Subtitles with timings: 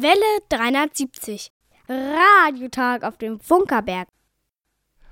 [0.00, 0.14] Welle
[0.48, 1.50] 370.
[1.88, 4.06] Radiotag auf dem Funkerberg.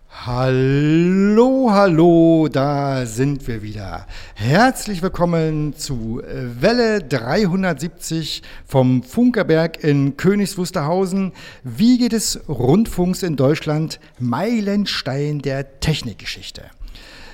[0.09, 4.07] Hallo, hallo, da sind wir wieder.
[4.37, 11.33] Herzlich willkommen zu Welle 370 vom Funkerberg in Königs Wusterhausen.
[11.65, 13.99] Wie geht es Rundfunks in Deutschland?
[14.21, 16.63] Meilenstein der Technikgeschichte.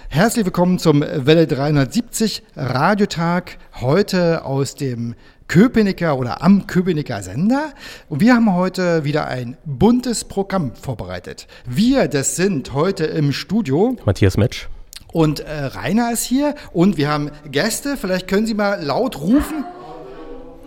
[0.08, 5.14] Herzlich willkommen zum Welle 370 Radiotag, heute aus dem
[5.52, 7.74] Köpenicker oder am Köpenicker Sender.
[8.08, 11.46] Und wir haben heute wieder ein buntes Programm vorbereitet.
[11.66, 14.68] Wir, das sind heute im Studio Matthias Metsch.
[15.12, 17.98] Und äh, Rainer ist hier und wir haben Gäste.
[17.98, 19.66] Vielleicht können Sie mal laut rufen.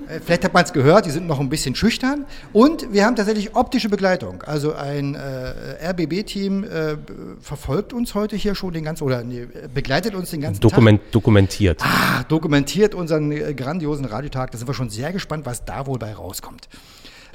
[0.08, 2.26] Äh, vielleicht hat man es gehört, die sind noch ein bisschen schüchtern.
[2.54, 4.44] Und wir haben tatsächlich optische Begleitung.
[4.44, 6.98] Also ein äh, RBB-Team äh,
[7.42, 11.12] verfolgt uns heute hier schon den ganzen, oder nee, begleitet uns den ganzen Dokument, Tag.
[11.12, 11.82] Dokumentiert.
[11.84, 14.52] Ah, dokumentiert unseren äh, grandiosen Radiotag.
[14.52, 16.68] Da sind wir schon sehr gespannt, was da wohl bei rauskommt.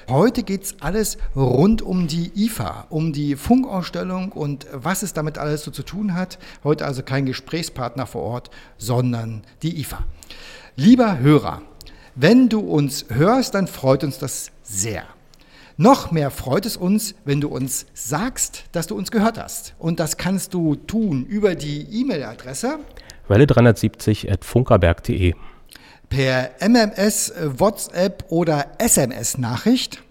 [0.08, 5.38] Heute geht es alles rund um die IFA, um die Funkausstellung und was es damit
[5.38, 6.40] alles so zu tun hat.
[6.64, 10.04] Heute also kein Gesprächspartner vor Ort, sondern die IFA.
[10.74, 11.62] Lieber Hörer,
[12.20, 15.04] wenn du uns hörst, dann freut uns das sehr.
[15.78, 19.74] Noch mehr freut es uns, wenn du uns sagst, dass du uns gehört hast.
[19.78, 22.80] Und das kannst du tun über die E-Mail-Adresse
[23.28, 25.34] Welle 370 at funkerberg.de.
[26.10, 30.02] Per MMS, WhatsApp oder SMS-Nachricht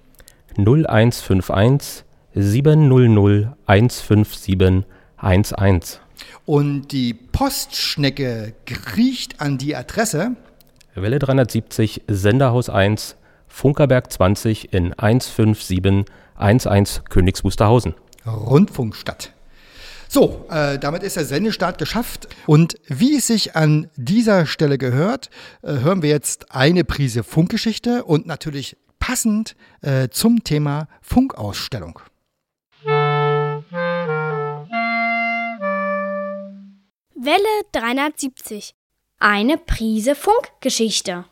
[0.57, 4.85] 0151 700 157
[5.21, 5.99] 11.
[6.45, 10.35] Und die Postschnecke kriecht an die Adresse
[11.01, 17.93] Welle 370, Senderhaus 1, Funkerberg 20 in 15711 Königs Wusterhausen.
[18.25, 19.33] Rundfunkstadt.
[20.07, 22.27] So, äh, damit ist der Sendestart geschafft.
[22.47, 25.29] Und wie es sich an dieser Stelle gehört,
[25.61, 31.99] äh, hören wir jetzt eine Prise Funkgeschichte und natürlich passend äh, zum Thema Funkausstellung.
[37.15, 38.73] Welle 370.
[39.21, 41.25] Eine Prise Funkgeschichte.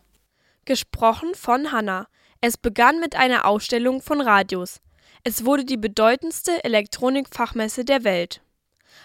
[0.65, 2.09] Gesprochen von Hanna.
[2.41, 4.81] Es begann mit einer Ausstellung von Radios.
[5.23, 8.41] Es wurde die bedeutendste Elektronikfachmesse der Welt.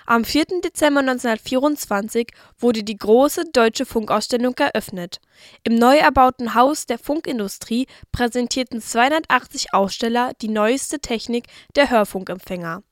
[0.05, 0.63] Am 4.
[0.65, 5.21] Dezember 1924 wurde die große deutsche Funkausstellung eröffnet.
[5.63, 12.83] Im neu erbauten Haus der Funkindustrie präsentierten 280 Aussteller die neueste Technik der Hörfunkempfänger.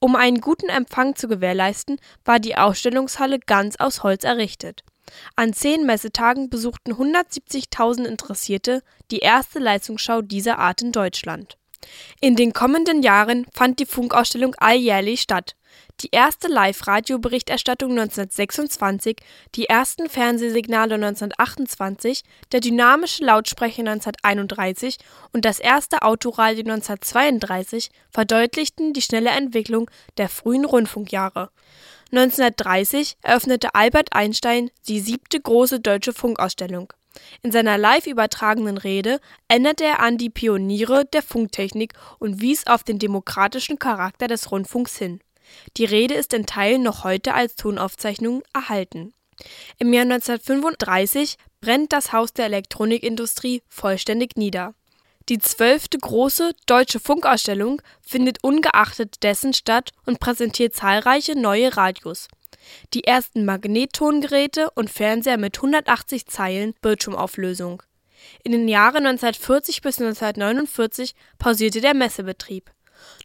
[0.00, 4.82] Um einen guten Empfang zu gewährleisten, war die Ausstellungshalle ganz aus Holz errichtet.
[5.36, 11.56] An zehn Messetagen besuchten 170.000 Interessierte die erste Leistungsschau dieser Art in Deutschland.
[12.20, 15.54] In den kommenden Jahren fand die Funkausstellung alljährlich statt.
[16.00, 19.16] Die erste Live-Radio-Berichterstattung 1926,
[19.54, 24.98] die ersten Fernsehsignale 1928, der dynamische Lautsprecher 1931
[25.32, 31.50] und das erste Autoradio 1932 verdeutlichten die schnelle Entwicklung der frühen Rundfunkjahre.
[32.10, 36.92] 1930 eröffnete Albert Einstein die siebte große deutsche Funkausstellung.
[37.42, 42.84] In seiner live übertragenen Rede erinnerte er an die Pioniere der Funktechnik und wies auf
[42.84, 45.20] den demokratischen Charakter des Rundfunks hin.
[45.76, 49.12] Die Rede ist in Teilen noch heute als Tonaufzeichnung erhalten.
[49.78, 54.74] Im Jahr 1935 brennt das Haus der Elektronikindustrie vollständig nieder.
[55.28, 62.28] Die zwölfte große deutsche Funkausstellung findet ungeachtet dessen statt und präsentiert zahlreiche neue Radios.
[62.94, 67.82] Die ersten Magnettongeräte und Fernseher mit 180 Zeilen Bildschirmauflösung.
[68.42, 72.70] In den Jahren 1940 bis 1949 pausierte der Messebetrieb.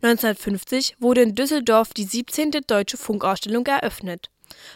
[0.01, 2.51] 1950 wurde in Düsseldorf die 17.
[2.67, 4.29] Deutsche Funkausstellung eröffnet.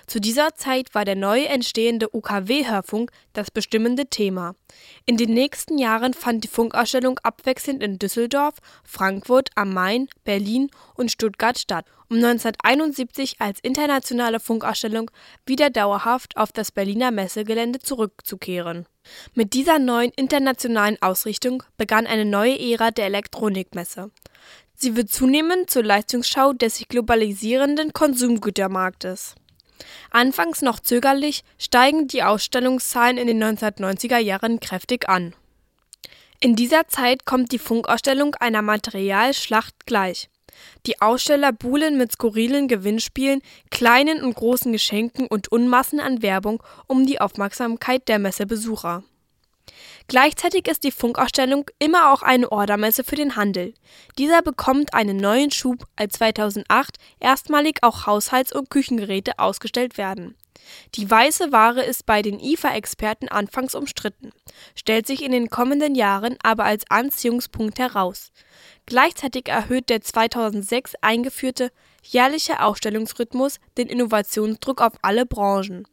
[0.05, 4.55] Zu dieser Zeit war der neu entstehende UKW-Hörfunk das bestimmende Thema.
[5.05, 11.11] In den nächsten Jahren fand die Funkausstellung abwechselnd in Düsseldorf, Frankfurt am Main, Berlin und
[11.11, 15.11] Stuttgart statt, um 1971 als internationale Funkausstellung
[15.45, 18.85] wieder dauerhaft auf das Berliner Messegelände zurückzukehren.
[19.33, 24.11] Mit dieser neuen internationalen Ausrichtung begann eine neue Ära der Elektronikmesse.
[24.75, 29.35] Sie wird zunehmend zur Leistungsschau des sich globalisierenden Konsumgütermarktes.
[30.11, 35.33] Anfangs noch zögerlich, steigen die Ausstellungszahlen in den 1990er Jahren kräftig an.
[36.39, 40.29] In dieser Zeit kommt die Funkausstellung einer Materialschlacht gleich.
[40.85, 43.41] Die Aussteller buhlen mit skurrilen Gewinnspielen,
[43.71, 49.03] kleinen und großen Geschenken und Unmassen an Werbung um die Aufmerksamkeit der Messebesucher.
[50.07, 53.73] Gleichzeitig ist die Funkausstellung immer auch eine Ordermesse für den Handel.
[54.17, 60.35] Dieser bekommt einen neuen Schub, als 2008 erstmalig auch Haushalts- und Küchengeräte ausgestellt werden.
[60.95, 64.31] Die weiße Ware ist bei den IFA-Experten anfangs umstritten,
[64.75, 68.31] stellt sich in den kommenden Jahren aber als Anziehungspunkt heraus.
[68.85, 71.71] Gleichzeitig erhöht der 2006 eingeführte
[72.01, 75.85] jährliche Ausstellungsrhythmus den Innovationsdruck auf alle Branchen.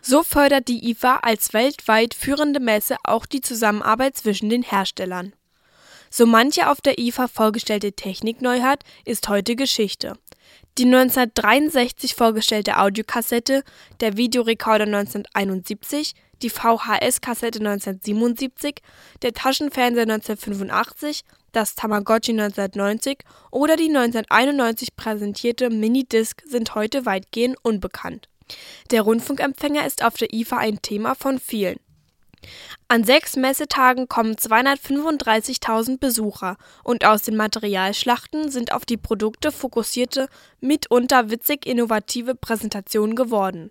[0.00, 5.32] So fördert die IFA als weltweit führende Messe auch die Zusammenarbeit zwischen den Herstellern.
[6.10, 10.14] So manche auf der IFA vorgestellte Technikneuheit ist heute Geschichte.
[10.78, 13.64] Die 1963 vorgestellte Audiokassette,
[14.00, 18.76] der Videorekorder 1971, die VHS-Kassette 1977,
[19.22, 23.18] der Taschenfernseher 1985, das Tamagotchi 1990
[23.50, 28.28] oder die 1991 präsentierte Minidisc sind heute weitgehend unbekannt.
[28.90, 31.78] Der Rundfunkempfänger ist auf der IFA ein Thema von vielen.
[32.88, 40.28] An sechs Messetagen kommen 235.000 Besucher und aus den Materialschlachten sind auf die Produkte fokussierte,
[40.60, 43.70] mitunter witzig innovative Präsentationen geworden.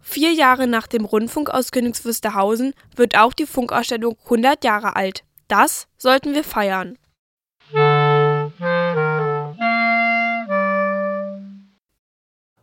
[0.00, 5.24] Vier Jahre nach dem Rundfunk aus Königs Wusterhausen wird auch die Funkausstellung 100 Jahre alt.
[5.48, 6.96] Das sollten wir feiern.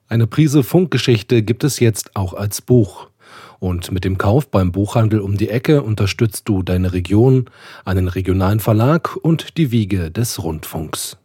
[0.08, 3.10] Eine Prise Funkgeschichte gibt es jetzt auch als Buch.
[3.58, 7.50] Und mit dem Kauf beim Buchhandel um die Ecke unterstützt du deine Region,
[7.86, 11.18] einen regionalen Verlag und die Wiege des Rundfunks.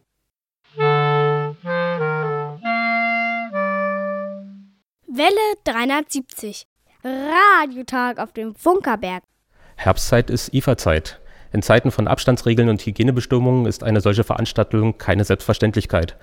[5.13, 5.35] Welle
[5.65, 6.63] 370.
[7.03, 9.21] Radiotag auf dem Funkerberg.
[9.75, 11.21] Herbstzeit ist IFA-Zeit.
[11.53, 16.17] In Zeiten von Abstandsregeln und Hygienebestimmungen ist eine solche Veranstaltung keine Selbstverständlichkeit.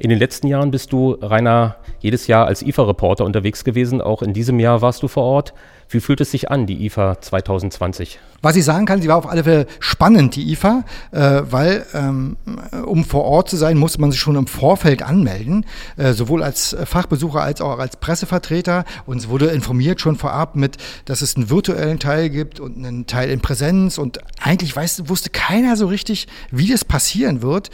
[0.00, 4.00] In den letzten Jahren bist du, Rainer, jedes Jahr als IFA-Reporter unterwegs gewesen.
[4.00, 5.52] Auch in diesem Jahr warst du vor Ort.
[5.90, 8.18] Wie fühlt es sich an, die IFA 2020?
[8.40, 12.38] Was ich sagen kann, sie war auf alle Fälle spannend, die IFA, äh, weil ähm,
[12.86, 15.66] um vor Ort zu sein, musste man sich schon im Vorfeld anmelden,
[15.98, 18.86] äh, sowohl als Fachbesucher als auch als Pressevertreter.
[19.04, 23.28] Uns wurde informiert schon vorab mit, dass es einen virtuellen Teil gibt und einen Teil
[23.28, 23.98] in Präsenz.
[23.98, 27.68] Und eigentlich weiß, wusste keiner so richtig, wie das passieren wird.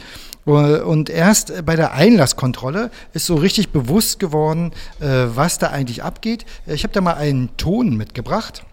[0.47, 4.71] Und erst bei der Einlasskontrolle ist so richtig bewusst geworden,
[5.01, 6.45] äh, was da eigentlich abgeht.
[6.65, 8.63] Ich habe da mal einen Ton mitgebracht.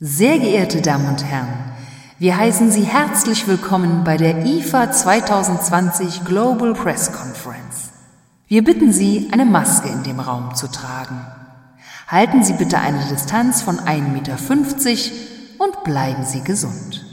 [0.00, 1.72] Sehr geehrte Damen und Herren,
[2.18, 7.90] wir heißen Sie herzlich willkommen bei der IFA 2020 Global Press Conference.
[8.48, 11.24] Wir bitten Sie, eine Maske in dem Raum zu tragen.
[12.08, 14.36] Halten Sie bitte eine Distanz von 1,50 Meter
[15.58, 17.03] und bleiben Sie gesund.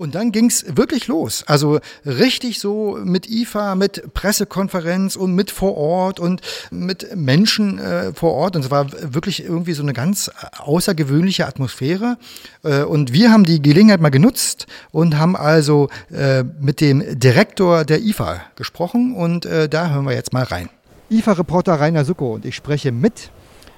[0.00, 1.44] Und dann ging's wirklich los.
[1.46, 8.14] Also richtig so mit IFA, mit Pressekonferenz und mit vor Ort und mit Menschen äh,
[8.14, 8.56] vor Ort.
[8.56, 12.16] Und es war wirklich irgendwie so eine ganz außergewöhnliche Atmosphäre.
[12.62, 17.84] Äh, und wir haben die Gelegenheit mal genutzt und haben also äh, mit dem Direktor
[17.84, 19.14] der IFA gesprochen.
[19.14, 20.70] Und äh, da hören wir jetzt mal rein.
[21.10, 23.28] IFA-Reporter Rainer Sucko und ich spreche mit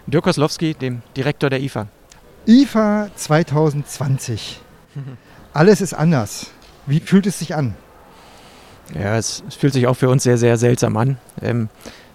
[0.06, 1.88] Dirk Koslowski, dem Direktor der IFA.
[2.46, 4.60] IFA 2020.
[5.54, 6.50] Alles ist anders.
[6.86, 7.74] Wie fühlt es sich an?
[8.94, 11.18] Ja, es, es fühlt sich auch für uns sehr, sehr seltsam an.
[11.42, 11.68] Ähm,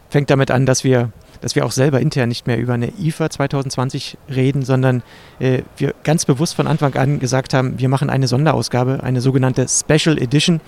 [0.10, 1.12] fängt damit an, dass wir,
[1.42, 5.04] dass wir auch selber intern nicht mehr über eine IFA 2020 reden, sondern
[5.40, 9.68] äh, wir ganz bewusst von Anfang an gesagt haben, wir machen eine Sonderausgabe, eine sogenannte
[9.68, 10.60] Special Edition,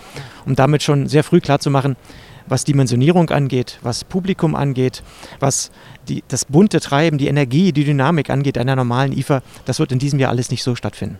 [0.46, 1.96] um damit schon sehr früh klarzumachen,
[2.48, 5.04] was Dimensionierung angeht, was Publikum angeht,
[5.40, 5.72] was
[6.08, 10.00] die, das bunte Treiben, die Energie, die Dynamik angeht einer normalen IFA, das wird in
[10.00, 11.20] diesem Jahr alles nicht so stattfinden.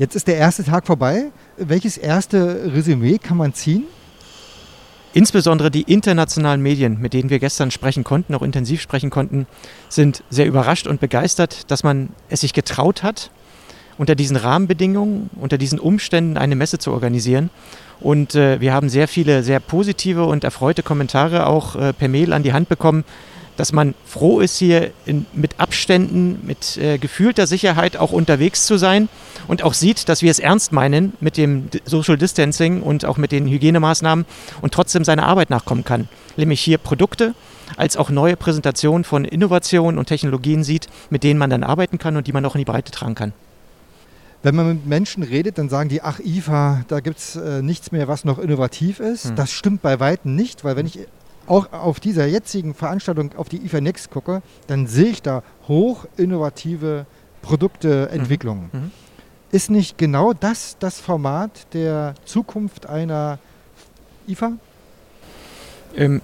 [0.00, 1.30] Jetzt ist der erste Tag vorbei.
[1.58, 3.84] Welches erste Resümee kann man ziehen?
[5.12, 9.46] Insbesondere die internationalen Medien, mit denen wir gestern sprechen konnten, auch intensiv sprechen konnten,
[9.90, 13.30] sind sehr überrascht und begeistert, dass man es sich getraut hat,
[13.98, 17.50] unter diesen Rahmenbedingungen, unter diesen Umständen eine Messe zu organisieren.
[18.00, 22.32] Und äh, wir haben sehr viele sehr positive und erfreute Kommentare auch äh, per Mail
[22.32, 23.04] an die Hand bekommen,
[23.60, 28.78] dass man froh ist, hier in, mit Abständen, mit äh, gefühlter Sicherheit auch unterwegs zu
[28.78, 29.10] sein
[29.48, 33.32] und auch sieht, dass wir es ernst meinen mit dem Social Distancing und auch mit
[33.32, 34.24] den Hygienemaßnahmen
[34.62, 36.08] und trotzdem seiner Arbeit nachkommen kann.
[36.38, 37.34] Nämlich hier Produkte
[37.76, 42.16] als auch neue Präsentationen von Innovationen und Technologien sieht, mit denen man dann arbeiten kann
[42.16, 43.34] und die man auch in die Breite tragen kann.
[44.42, 47.92] Wenn man mit Menschen redet, dann sagen die, ach IFA, da gibt es äh, nichts
[47.92, 49.26] mehr, was noch innovativ ist.
[49.26, 49.36] Hm.
[49.36, 51.00] Das stimmt bei Weitem nicht, weil wenn ich
[51.50, 56.06] auch auf dieser jetzigen Veranstaltung auf die IFA Next gucke, dann sehe ich da hoch
[56.16, 57.06] innovative
[57.42, 58.70] Produkteentwicklungen.
[58.72, 58.80] Mhm.
[58.80, 58.90] Mhm.
[59.50, 63.40] Ist nicht genau das das Format der Zukunft einer
[64.28, 64.52] IFA?
[65.96, 66.22] Ähm,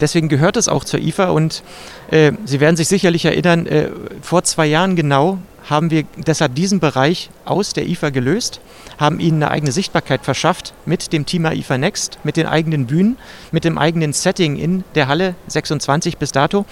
[0.00, 1.62] deswegen gehört es auch zur IFA und
[2.10, 3.90] äh, Sie werden sich sicherlich erinnern, äh,
[4.22, 8.60] vor zwei Jahren genau haben wir deshalb diesen Bereich aus der IFA gelöst,
[8.98, 13.16] haben ihnen eine eigene Sichtbarkeit verschafft mit dem Thema IFA Next, mit den eigenen Bühnen,
[13.52, 16.64] mit dem eigenen Setting in der Halle 26 bis dato.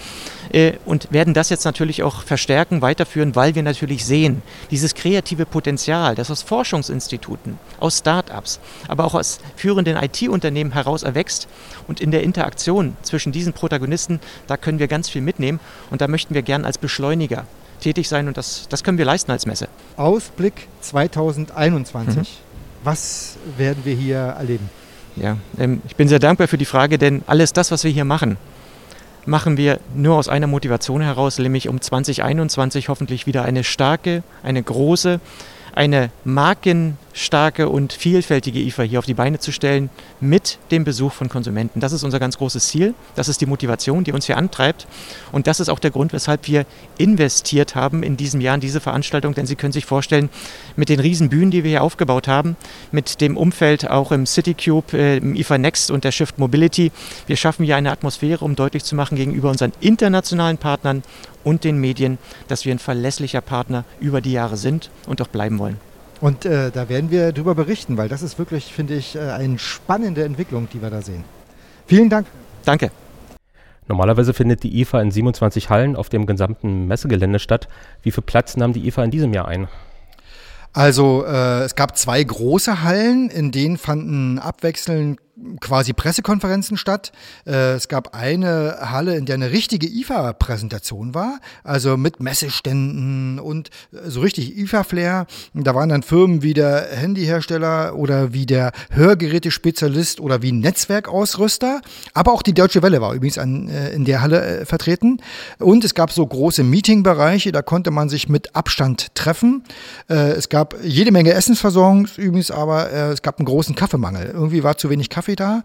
[0.51, 5.45] äh, und werden das jetzt natürlich auch verstärken, weiterführen, weil wir natürlich sehen, dieses kreative
[5.45, 11.47] Potenzial, das aus Forschungsinstituten, aus Start-ups, aber auch aus führenden IT-Unternehmen heraus erwächst
[11.87, 16.07] und in der Interaktion zwischen diesen Protagonisten, da können wir ganz viel mitnehmen und da
[16.07, 17.45] möchten wir gern als Beschleuniger
[17.81, 19.67] tätig sein und das, das können wir leisten als Messe.
[19.97, 22.17] Ausblick 2021.
[22.17, 22.25] Mhm.
[22.83, 24.69] Was werden wir hier erleben?
[25.15, 28.05] Ja, ähm, ich bin sehr dankbar für die Frage, denn alles das, was wir hier
[28.05, 28.37] machen,
[29.25, 34.63] machen wir nur aus einer Motivation heraus, nämlich um 2021 hoffentlich wieder eine starke, eine
[34.63, 35.19] große,
[35.73, 36.09] eine
[37.11, 39.89] markenstarke und vielfältige IFA hier auf die Beine zu stellen
[40.19, 41.79] mit dem Besuch von Konsumenten.
[41.79, 42.93] Das ist unser ganz großes Ziel.
[43.15, 44.87] Das ist die Motivation, die uns hier antreibt.
[45.31, 46.65] Und das ist auch der Grund, weshalb wir
[46.97, 49.33] investiert haben in diesem Jahr in diese Veranstaltung.
[49.33, 50.29] Denn Sie können sich vorstellen,
[50.75, 52.55] mit den riesen Bühnen, die wir hier aufgebaut haben,
[52.91, 56.91] mit dem Umfeld auch im CityCube, äh, im IFA Next und der Shift Mobility,
[57.27, 61.03] wir schaffen hier eine Atmosphäre, um deutlich zu machen gegenüber unseren internationalen Partnern
[61.43, 65.59] und den Medien, dass wir ein verlässlicher Partner über die Jahre sind und auch bleiben
[65.59, 65.90] wollen.
[66.21, 69.57] Und äh, da werden wir darüber berichten, weil das ist wirklich, finde ich, äh, eine
[69.57, 71.23] spannende Entwicklung, die wir da sehen.
[71.87, 72.27] Vielen Dank.
[72.63, 72.91] Danke.
[73.87, 77.67] Normalerweise findet die IFA in 27 Hallen auf dem gesamten Messegelände statt.
[78.03, 79.67] Wie viel Platz nahm die IFA in diesem Jahr ein?
[80.73, 85.19] Also äh, es gab zwei große Hallen, in denen fanden abwechselnd
[85.59, 87.11] quasi Pressekonferenzen statt.
[87.45, 93.69] Äh, es gab eine Halle, in der eine richtige IFA-Präsentation war, also mit Messeständen und
[93.91, 95.25] so richtig IFA-Flair.
[95.53, 101.81] Da waren dann Firmen wie der Handyhersteller oder wie der Hörgerätespezialist oder wie Netzwerkausrüster.
[102.13, 105.21] Aber auch die Deutsche Welle war übrigens an, äh, in der Halle äh, vertreten.
[105.59, 109.63] Und es gab so große Meetingbereiche, da konnte man sich mit Abstand treffen.
[110.07, 114.27] es gab jede Menge Essensversorgung übrigens, aber es gab einen großen Kaffeemangel.
[114.27, 115.63] Irgendwie war zu wenig Kaffee da,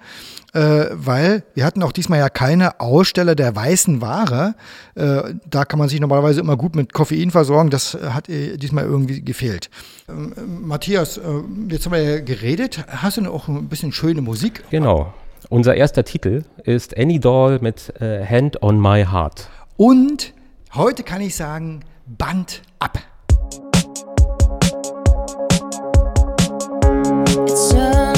[0.53, 4.55] äh, weil wir hatten auch diesmal ja keine Aussteller der weißen Ware.
[4.95, 7.71] Äh, da kann man sich normalerweise immer gut mit Koffein versorgen.
[7.71, 9.71] Das äh, hat äh, diesmal irgendwie gefehlt.
[10.09, 11.21] Ähm, äh, Matthias,
[11.69, 12.85] jetzt haben wir ja geredet.
[12.89, 14.65] Hast du noch ein bisschen schöne Musik?
[14.71, 15.13] Genau.
[15.49, 19.49] Unser erster Titel ist Any Doll mit Hand on My Heart.
[19.77, 20.33] Und
[20.75, 22.99] heute kann ich sagen, Band ab.
[27.49, 28.16] It's just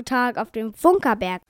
[0.00, 1.42] Radiotag auf dem Funkerberg.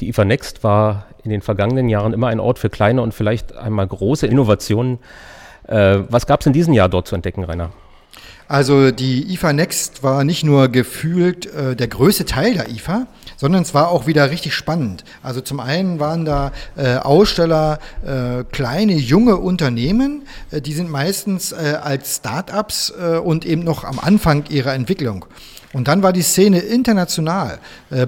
[0.00, 3.54] Die IFA Next war in den vergangenen Jahren immer ein Ort für kleine und vielleicht
[3.54, 4.98] einmal große Innovationen.
[5.68, 7.70] Äh, was gab es in diesem Jahr dort zu entdecken, Rainer?
[8.48, 13.06] Also die IFA Next war nicht nur gefühlt äh, der größte Teil der IFA,
[13.36, 15.04] sondern es war auch wieder richtig spannend.
[15.22, 21.52] Also zum einen waren da äh, Aussteller, äh, kleine, junge Unternehmen, äh, die sind meistens
[21.52, 25.24] äh, als Start-ups äh, und eben noch am Anfang ihrer Entwicklung.
[25.72, 27.58] Und dann war die Szene international.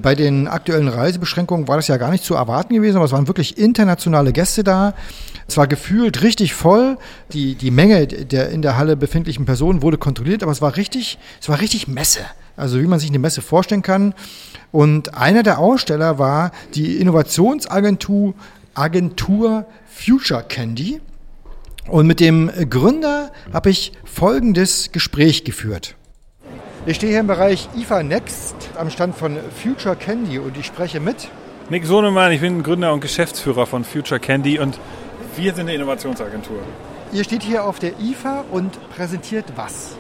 [0.03, 3.27] Bei den aktuellen Reisebeschränkungen war das ja gar nicht zu erwarten gewesen, aber es waren
[3.27, 4.93] wirklich internationale Gäste da.
[5.47, 6.97] Es war gefühlt richtig voll.
[7.33, 11.19] Die, die Menge der in der Halle befindlichen Personen wurde kontrolliert, aber es war richtig,
[11.41, 12.21] es war richtig Messe.
[12.57, 14.15] Also wie man sich eine Messe vorstellen kann.
[14.73, 18.35] Und einer der Aussteller war die Innovationsagentur
[18.75, 21.01] Agentur Future Candy.
[21.89, 25.97] Und mit dem Gründer habe ich folgendes Gespräch geführt.
[26.87, 31.01] Ich stehe hier im Bereich IFA Next am Stand von Future Candy und ich spreche
[31.01, 31.29] mit.
[31.71, 34.79] Nick Sohnemann, ich bin Gründer und Geschäftsführer von Future Candy und
[35.37, 36.59] wir sind eine Innovationsagentur.
[37.13, 39.97] Ihr steht hier auf der IFA und präsentiert was?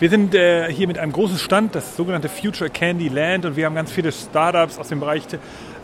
[0.00, 3.64] Wir sind äh, hier mit einem großen Stand, das sogenannte Future Candy Land, und wir
[3.64, 5.22] haben ganz viele Startups aus dem Bereich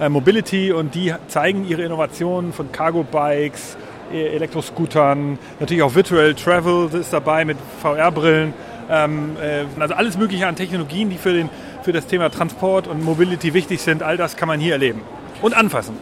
[0.00, 3.76] äh, Mobility und die zeigen ihre Innovationen von Cargo Bikes,
[4.12, 8.52] e-, Elektroscootern, natürlich auch Virtual Travel ist dabei mit VR-Brillen.
[8.90, 11.48] Ähm, äh, also alles Mögliche an Technologien, die für, den,
[11.84, 15.02] für das Thema Transport und Mobility wichtig sind, all das kann man hier erleben
[15.40, 15.94] und anfassen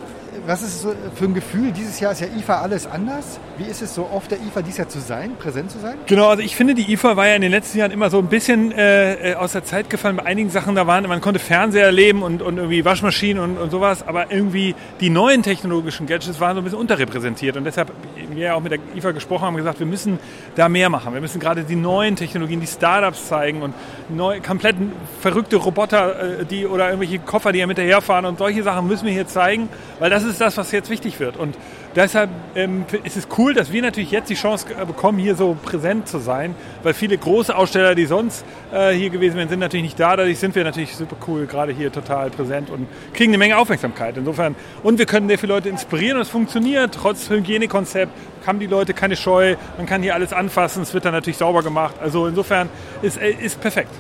[0.49, 1.73] was ist es für ein Gefühl?
[1.73, 3.39] Dieses Jahr ist ja IFA alles anders.
[3.59, 5.97] Wie ist es so auf der IFA dieses Jahr zu sein, präsent zu sein?
[6.07, 8.29] Genau, also ich finde, die IFA war ja in den letzten Jahren immer so ein
[8.29, 10.17] bisschen äh, aus der Zeit gefallen.
[10.17, 13.71] Bei einigen Sachen, da waren, man konnte Fernseher erleben und, und irgendwie Waschmaschinen und, und
[13.71, 17.59] sowas, aber irgendwie die neuen technologischen Gadgets waren so ein bisschen unterrepräsentiert.
[17.59, 17.93] Und deshalb,
[18.31, 20.19] wir ja auch mit der IFA gesprochen haben, gesagt, wir müssen
[20.55, 21.13] da mehr machen.
[21.13, 23.75] Wir müssen gerade die neuen Technologien, die Startups zeigen und
[24.09, 24.77] neu, komplett
[25.21, 29.13] verrückte Roboter, äh, die oder irgendwelche Koffer, die ja hinterherfahren und solche Sachen müssen wir
[29.13, 31.37] hier zeigen, weil das ist ist das, was jetzt wichtig wird.
[31.37, 31.57] Und
[31.97, 36.07] deshalb ähm, ist es cool, dass wir natürlich jetzt die Chance bekommen, hier so präsent
[36.07, 40.01] zu sein, weil viele große Aussteller, die sonst äh, hier gewesen wären, sind natürlich nicht
[40.01, 40.17] da.
[40.17, 44.17] Dadurch sind wir natürlich super cool, gerade hier total präsent und kriegen eine Menge Aufmerksamkeit.
[44.17, 46.95] Insofern, und wir können sehr viele Leute inspirieren und es funktioniert.
[46.95, 48.13] Trotz Hygienekonzept
[48.47, 51.63] haben die Leute keine Scheu, man kann hier alles anfassen, es wird dann natürlich sauber
[51.63, 51.97] gemacht.
[52.01, 52.69] Also insofern
[53.03, 53.91] ist, äh, ist perfekt.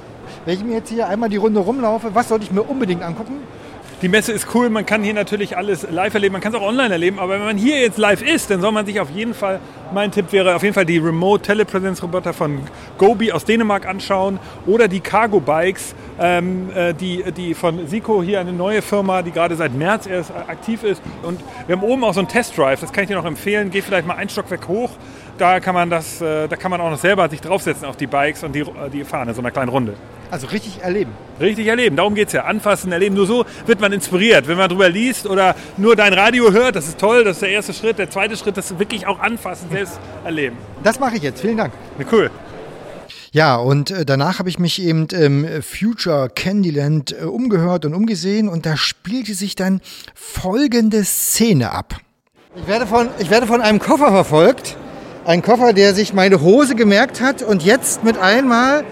[0.44, 3.40] Wenn ich mir jetzt hier einmal die Runde rumlaufe, was sollte ich mir unbedingt angucken?
[4.02, 6.66] Die Messe ist cool, man kann hier natürlich alles live erleben, man kann es auch
[6.66, 9.34] online erleben, aber wenn man hier jetzt live ist, dann soll man sich auf jeden
[9.34, 9.58] Fall,
[9.92, 12.60] mein Tipp wäre auf jeden Fall die Remote Telepresence Roboter von
[12.96, 18.38] Gobi aus Dänemark anschauen oder die Cargo Bikes, ähm, äh, die, die von Sico hier
[18.38, 22.14] eine neue Firma, die gerade seit März erst aktiv ist und wir haben oben auch
[22.14, 24.68] so einen Test Drive, das kann ich dir noch empfehlen, geh vielleicht mal ein Stockwerk
[24.68, 24.90] hoch,
[25.38, 28.06] da kann man das, äh, da kann man auch noch selber sich draufsetzen auf die
[28.06, 29.94] Bikes und die, die fahren in so einer kleinen Runde.
[30.30, 31.12] Also richtig erleben.
[31.40, 32.44] Richtig erleben, darum geht es ja.
[32.44, 33.14] Anfassen, erleben.
[33.14, 34.48] Nur so wird man inspiriert.
[34.48, 37.50] Wenn man drüber liest oder nur dein Radio hört, das ist toll, das ist der
[37.50, 37.98] erste Schritt.
[37.98, 40.56] Der zweite Schritt, das wirklich auch anfassen, selbst erleben.
[40.82, 41.40] Das mache ich jetzt.
[41.40, 41.72] Vielen Dank.
[42.12, 42.30] cool.
[43.30, 48.48] Ja, und äh, danach habe ich mich eben im Future Candyland äh, umgehört und umgesehen
[48.48, 49.80] und da spielte sich dann
[50.14, 51.96] folgende Szene ab.
[52.56, 54.76] Ich werde von, ich werde von einem Koffer verfolgt.
[55.26, 58.84] Ein Koffer, der sich meine Hose gemerkt hat und jetzt mit einmal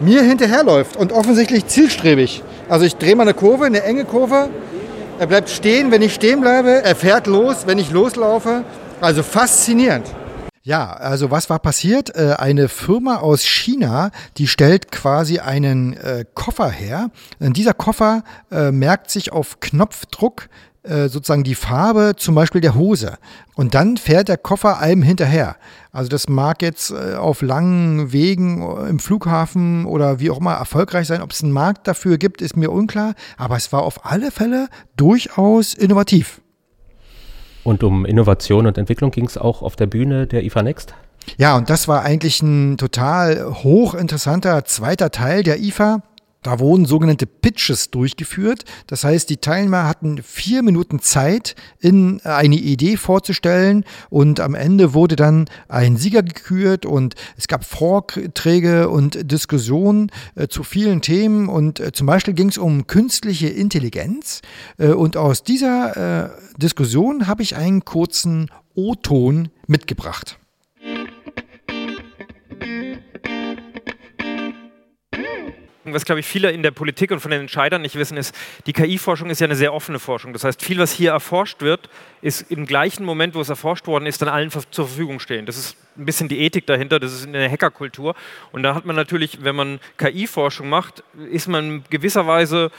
[0.00, 2.42] mir hinterherläuft und offensichtlich zielstrebig.
[2.68, 4.48] Also ich drehe mal eine Kurve, eine enge Kurve.
[5.18, 6.82] Er bleibt stehen, wenn ich stehen bleibe.
[6.82, 8.64] Er fährt los, wenn ich loslaufe.
[9.00, 10.06] Also faszinierend.
[10.62, 12.14] Ja, also was war passiert?
[12.14, 17.10] Äh, eine Firma aus China, die stellt quasi einen äh, Koffer her.
[17.40, 20.48] dieser Koffer äh, merkt sich auf Knopfdruck
[21.08, 23.18] sozusagen die Farbe zum Beispiel der Hose.
[23.54, 25.56] Und dann fährt der Koffer einem hinterher.
[25.92, 30.54] Also das mag jetzt äh, auf langen Wegen äh, im Flughafen oder wie auch immer
[30.54, 31.20] erfolgreich sein.
[31.20, 33.14] Ob es einen Markt dafür gibt, ist mir unklar.
[33.36, 36.40] Aber es war auf alle Fälle durchaus innovativ.
[37.64, 40.94] Und um Innovation und Entwicklung ging es auch auf der Bühne der IFA Next?
[41.36, 46.02] Ja, und das war eigentlich ein total hochinteressanter zweiter Teil der IFA.
[46.42, 48.64] Da wurden sogenannte Pitches durchgeführt.
[48.86, 54.94] Das heißt, die Teilnehmer hatten vier Minuten Zeit, in eine Idee vorzustellen und am Ende
[54.94, 61.48] wurde dann ein Sieger gekürt und es gab Vorträge und Diskussionen äh, zu vielen Themen
[61.48, 64.40] und äh, zum Beispiel ging es um künstliche Intelligenz
[64.78, 70.39] äh, und aus dieser äh, Diskussion habe ich einen kurzen O-Ton mitgebracht.
[75.84, 78.34] Was, glaube ich, viele in der Politik und von den Entscheidern nicht wissen, ist,
[78.66, 80.34] die KI-Forschung ist ja eine sehr offene Forschung.
[80.34, 81.88] Das heißt, viel, was hier erforscht wird,
[82.20, 85.46] ist im gleichen Moment, wo es erforscht worden ist, dann allen zur Verfügung stehen.
[85.46, 88.14] Das ist ein bisschen die Ethik dahinter, das ist eine Hackerkultur.
[88.52, 92.70] Und da hat man natürlich, wenn man KI-Forschung macht, ist man gewisserweise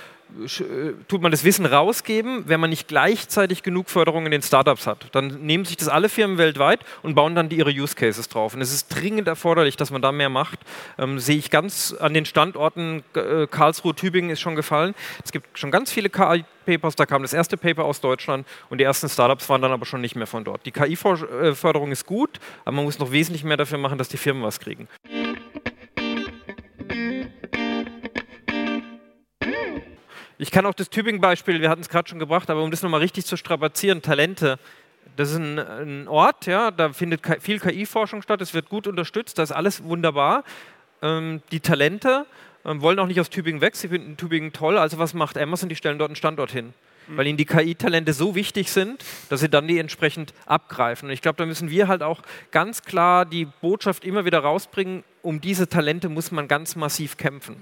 [1.07, 5.07] tut man das Wissen rausgeben, wenn man nicht gleichzeitig genug Förderung in den Startups hat.
[5.11, 8.53] Dann nehmen sich das alle Firmen weltweit und bauen dann die ihre Use Cases drauf.
[8.53, 10.59] Und es ist dringend erforderlich, dass man da mehr macht.
[10.97, 14.95] Ähm, sehe ich ganz an den Standorten, äh, Karlsruhe, Tübingen ist schon gefallen.
[15.23, 18.83] Es gibt schon ganz viele KI-Papers, da kam das erste Paper aus Deutschland und die
[18.83, 20.65] ersten Startups waren dann aber schon nicht mehr von dort.
[20.65, 24.43] Die KI-Förderung ist gut, aber man muss noch wesentlich mehr dafür machen, dass die Firmen
[24.43, 24.87] was kriegen.
[30.41, 33.01] Ich kann auch das Tübingen-Beispiel, wir hatten es gerade schon gebracht, aber um das nochmal
[33.01, 34.57] richtig zu strapazieren, Talente.
[35.15, 39.37] Das ist ein, ein Ort, ja, da findet viel KI-Forschung statt, es wird gut unterstützt,
[39.37, 40.43] das ist alles wunderbar.
[41.03, 42.25] Ähm, die Talente
[42.65, 45.69] ähm, wollen auch nicht aus Tübingen weg, sie finden Tübingen toll, also was macht Amazon?
[45.69, 46.73] Die stellen dort einen Standort hin
[47.07, 47.17] mhm.
[47.17, 51.09] weil ihnen die KI-Talente so wichtig sind, dass sie dann die entsprechend abgreifen.
[51.09, 55.03] Und ich glaube, da müssen wir halt auch ganz klar die Botschaft immer wieder rausbringen,
[55.21, 57.61] um diese Talente muss man ganz massiv kämpfen.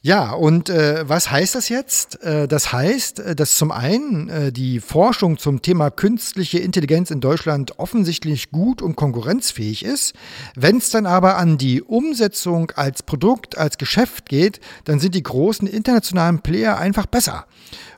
[0.00, 2.22] Ja, und äh, was heißt das jetzt?
[2.22, 7.20] Äh, das heißt, äh, dass zum einen äh, die Forschung zum Thema künstliche Intelligenz in
[7.20, 10.14] Deutschland offensichtlich gut und konkurrenzfähig ist.
[10.54, 15.22] Wenn es dann aber an die Umsetzung als Produkt, als Geschäft geht, dann sind die
[15.22, 17.46] großen internationalen Player einfach besser.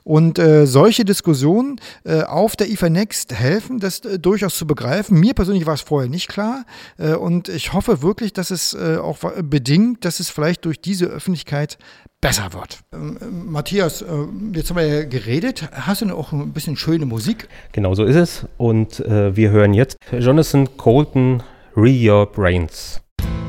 [0.03, 5.19] Und äh, solche Diskussionen äh, auf der IFA Next helfen, das äh, durchaus zu begreifen.
[5.19, 6.65] Mir persönlich war es vorher nicht klar.
[6.97, 11.05] Äh, und ich hoffe wirklich, dass es äh, auch bedingt, dass es vielleicht durch diese
[11.05, 11.77] Öffentlichkeit
[12.19, 12.79] besser wird.
[12.93, 13.17] Ähm,
[13.51, 14.05] Matthias, äh,
[14.53, 15.69] jetzt haben wir ja geredet.
[15.71, 17.47] Hast du noch auch ein bisschen schöne Musik?
[17.71, 18.45] Genau so ist es.
[18.57, 21.43] Und wir hören jetzt Jonathan Colton,
[21.75, 23.01] Re Your Brains.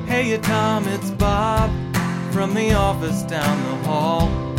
[0.07, 1.71] Hey Tom, it's Bob
[2.31, 4.52] from the office down the hall.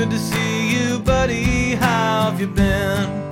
[0.00, 1.74] Good to see you, buddy.
[1.74, 3.28] How have you been?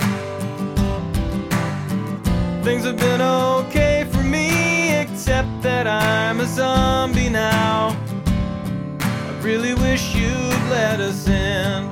[2.63, 7.97] Things have been okay for me, except that I'm a zombie now.
[8.99, 11.89] I really wish you'd let us in.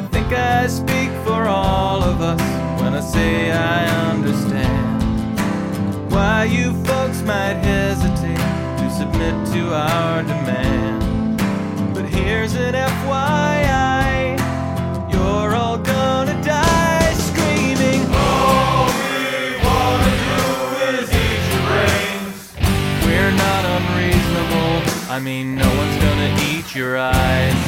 [0.00, 2.40] I think I speak for all of us
[2.80, 5.42] when I say I understand
[6.10, 8.46] why you folks might hesitate
[8.80, 10.95] to submit to our demands
[12.16, 14.36] here's an FYI.
[15.12, 18.02] You're all gonna die screaming.
[18.14, 20.40] All we wanna do
[20.92, 22.38] is eat your brains.
[23.04, 24.72] We're not unreasonable.
[25.10, 27.60] I mean, no one's gonna eat your eyes.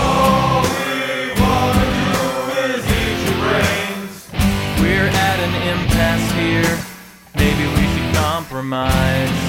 [0.00, 2.16] All we wanna do
[2.70, 4.14] is eat your brains.
[4.80, 6.74] We're at an impasse here.
[7.36, 9.41] Maybe we should compromise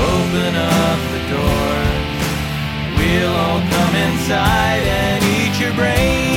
[0.00, 2.10] open up the doors.
[2.96, 6.29] We'll all come inside and eat your brains.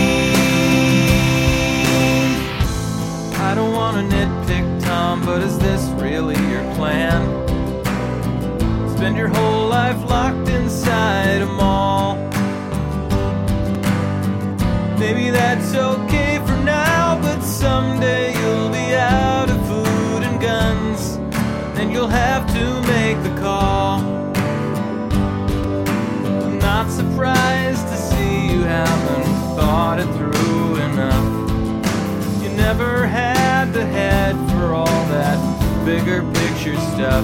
[36.63, 37.23] Picture stuff.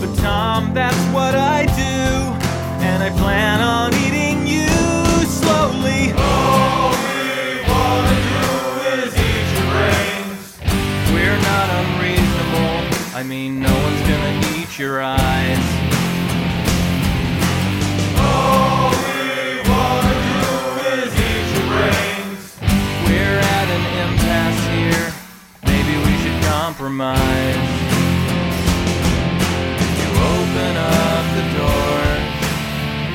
[0.00, 2.02] But Tom, that's what I do,
[2.84, 4.68] and I plan on eating you
[5.26, 6.12] slowly.
[6.12, 8.44] All we wanna do
[8.98, 10.58] is eat your brains.
[11.14, 13.16] We're not unreasonable.
[13.16, 15.64] I mean, no one's gonna eat your eyes.
[18.18, 18.60] All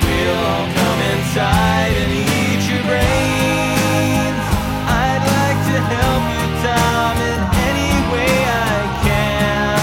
[0.03, 4.43] We'll all come inside and eat your brains.
[4.85, 9.77] I'd like to help you, Tom, in any way I can.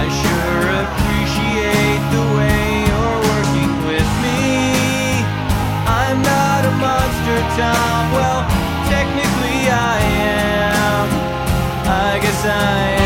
[0.00, 4.42] I sure appreciate the way you're working with me.
[5.86, 8.02] I'm not a monster, Tom.
[8.16, 8.40] Well,
[8.90, 9.98] technically I
[10.30, 11.06] am.
[11.86, 12.50] I guess I
[12.96, 13.01] am.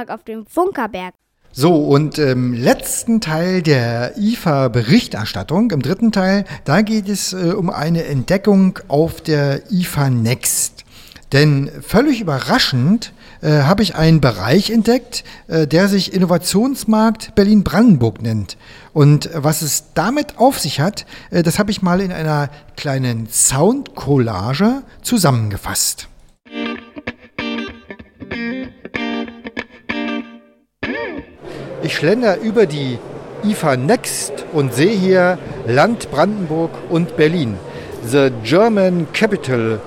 [0.00, 1.14] Radiotag auf dem Funkerberg.
[1.52, 7.70] So, und im letzten Teil der IFA-Berichterstattung, im dritten Teil, da geht es äh, um
[7.70, 10.84] eine Entdeckung auf der IFA Next.
[11.32, 18.56] Denn völlig überraschend äh, habe ich einen Bereich entdeckt, äh, der sich Innovationsmarkt Berlin-Brandenburg nennt.
[18.92, 23.28] Und was es damit auf sich hat, äh, das habe ich mal in einer kleinen
[23.28, 26.08] Sound-Collage zusammengefasst.
[31.90, 33.00] Ich schlender über die
[33.42, 37.56] IFA Next und sehe hier Land Brandenburg und Berlin.
[38.06, 39.80] The German Capital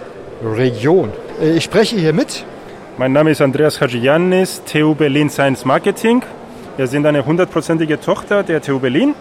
[0.44, 1.14] Region.
[1.42, 2.44] Äh, Ich spreche hier mit.
[2.98, 6.24] Mein Name ist Andreas Hadjiannis, TU Berlin Science Marketing.
[6.76, 9.16] Wir sind eine hundertprozentige Tochter der TU Berlin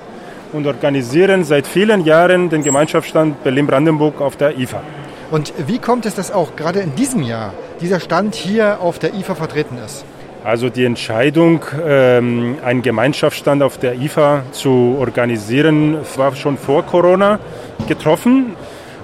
[0.53, 4.83] und organisieren seit vielen Jahren den Gemeinschaftsstand Berlin-Brandenburg auf der IFA.
[5.31, 9.15] Und wie kommt es, dass auch gerade in diesem Jahr dieser Stand hier auf der
[9.15, 10.05] IFA vertreten ist?
[10.45, 17.39] Also die Entscheidung, ähm, einen Gemeinschaftsstand auf der IFA zu organisieren, war schon vor Corona
[17.87, 18.57] getroffen.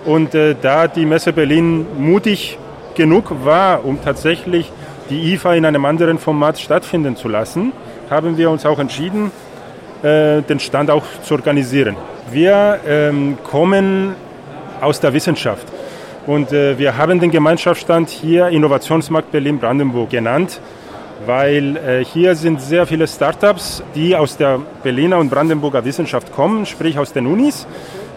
[0.04, 2.58] Und äh, da die Messe Berlin mutig
[2.96, 4.72] genug war, um tatsächlich
[5.10, 7.72] die IFA in einem anderen Format stattfinden zu lassen,
[8.10, 9.30] haben wir uns auch entschieden,
[10.02, 11.96] äh, den Stand auch zu organisieren.
[12.32, 14.16] Wir ähm, kommen
[14.80, 15.66] aus der Wissenschaft
[16.26, 20.60] und äh, wir haben den Gemeinschaftsstand hier Innovationsmarkt Berlin-Brandenburg genannt,
[21.26, 26.66] weil äh, hier sind sehr viele Startups, die aus der Berliner und Brandenburger Wissenschaft kommen,
[26.66, 27.66] sprich aus den Unis.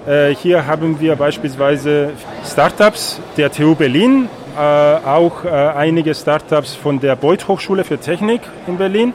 [0.07, 2.11] Äh, hier haben wir beispielsweise
[2.45, 8.41] Startups der TU Berlin, äh, auch äh, einige Startups von der Beuth Hochschule für Technik
[8.67, 9.13] in Berlin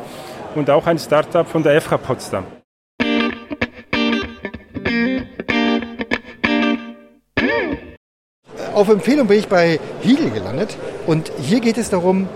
[0.55, 2.45] und auch ein Startup von der FH Potsdam.
[8.75, 12.29] Auf Empfehlung bin ich bei Hegel gelandet und hier geht es darum,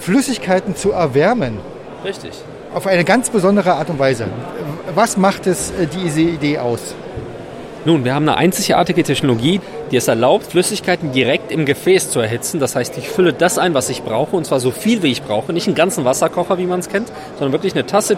[0.00, 1.58] Flüssigkeiten zu erwärmen.
[2.04, 2.32] Richtig.
[2.74, 4.26] Auf eine ganz besondere Art und Weise.
[4.94, 6.94] Was macht es äh, diese Idee aus?
[7.86, 12.58] Nun, wir haben eine einzigartige Technologie, die es erlaubt, Flüssigkeiten direkt im Gefäß zu erhitzen.
[12.58, 15.22] Das heißt, ich fülle das ein, was ich brauche, und zwar so viel, wie ich
[15.22, 15.52] brauche.
[15.52, 18.16] Nicht einen ganzen Wasserkocher, wie man es kennt, sondern wirklich eine Tasse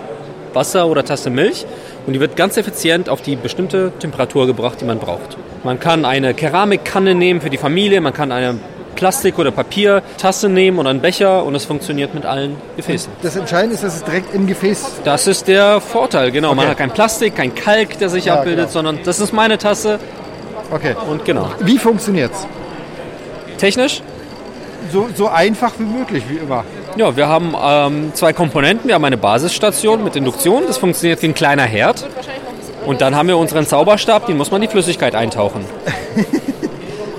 [0.52, 1.66] Wasser oder Tasse Milch.
[2.06, 5.36] Und die wird ganz effizient auf die bestimmte Temperatur gebracht, die man braucht.
[5.64, 8.58] Man kann eine Keramikkanne nehmen für die Familie, man kann eine
[8.96, 13.12] Plastik- oder Papiertasse nehmen und einen Becher und es funktioniert mit allen Gefäßen.
[13.22, 15.00] Das Entscheidende ist, dass es direkt im Gefäß.
[15.04, 16.48] Das ist der Vorteil, genau.
[16.54, 16.70] Man Okay.
[16.70, 18.72] hat kein Plastik, kein Kalk, der sich Ja, abbildet, genau.
[18.72, 20.00] sondern das ist meine Tasse.
[20.72, 20.96] Okay.
[21.08, 21.50] Und genau.
[21.60, 22.46] Wie funktioniert's?
[23.58, 24.02] Technisch?
[24.92, 26.64] So, so einfach wie möglich, wie immer.
[26.96, 28.88] Ja, wir haben ähm, zwei Komponenten.
[28.88, 32.06] Wir haben eine Basisstation mit Induktion, das funktioniert wie ein kleiner Herd.
[32.86, 35.64] Und dann haben wir unseren Zauberstab, den muss man in die Flüssigkeit eintauchen.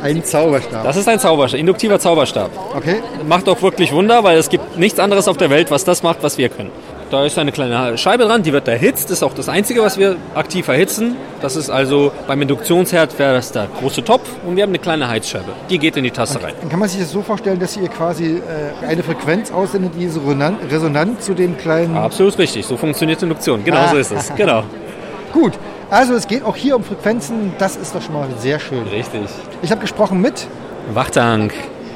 [0.02, 0.84] Ein Zauberstab.
[0.84, 2.50] Das ist ein Zauberstab, induktiver Zauberstab.
[2.76, 2.98] Okay.
[3.28, 6.20] Macht auch wirklich Wunder, weil es gibt nichts anderes auf der Welt, was das macht,
[6.22, 6.72] was wir können.
[7.10, 10.18] Da ist eine kleine Scheibe dran, die wird erhitzt, ist auch das Einzige, was wir
[10.36, 11.16] aktiv erhitzen.
[11.42, 15.08] Das ist also beim Induktionsherd wäre das der große Topf und wir haben eine kleine
[15.08, 15.54] Heizscheibe.
[15.70, 16.54] Die geht in die Tasse rein.
[16.60, 18.42] Dann kann man sich das so vorstellen, dass ihr quasi
[18.84, 20.20] äh, eine Frequenz aussendet, die so
[20.70, 21.96] resonant zu dem kleinen.
[21.96, 23.64] Absolut richtig, so funktioniert Induktion.
[23.64, 23.88] Genau Ah.
[23.92, 24.36] so ist es.
[24.36, 24.64] Genau.
[25.32, 25.54] Gut,
[25.90, 28.88] also es geht auch hier um Frequenzen, das ist doch schon mal sehr schön.
[28.88, 29.30] Richtig.
[29.62, 30.48] Ich habe gesprochen mit
[30.94, 31.54] Wachtank.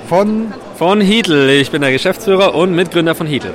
[0.08, 0.54] Von?
[0.77, 1.49] Von Hietl.
[1.49, 3.54] Ich bin der Geschäftsführer und Mitgründer von Hietl.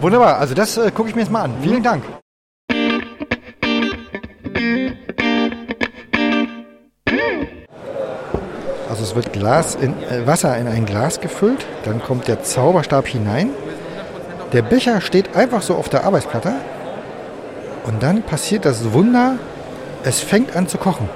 [0.00, 1.54] Wunderbar, also das äh, gucke ich mir jetzt mal an.
[1.62, 2.02] Vielen Dank.
[8.88, 13.06] Also es wird Glas in, äh, Wasser in ein Glas gefüllt, dann kommt der Zauberstab
[13.06, 13.50] hinein.
[14.52, 16.54] Der Becher steht einfach so auf der Arbeitsplatte
[17.86, 19.38] und dann passiert das Wunder,
[20.04, 21.08] es fängt an zu kochen.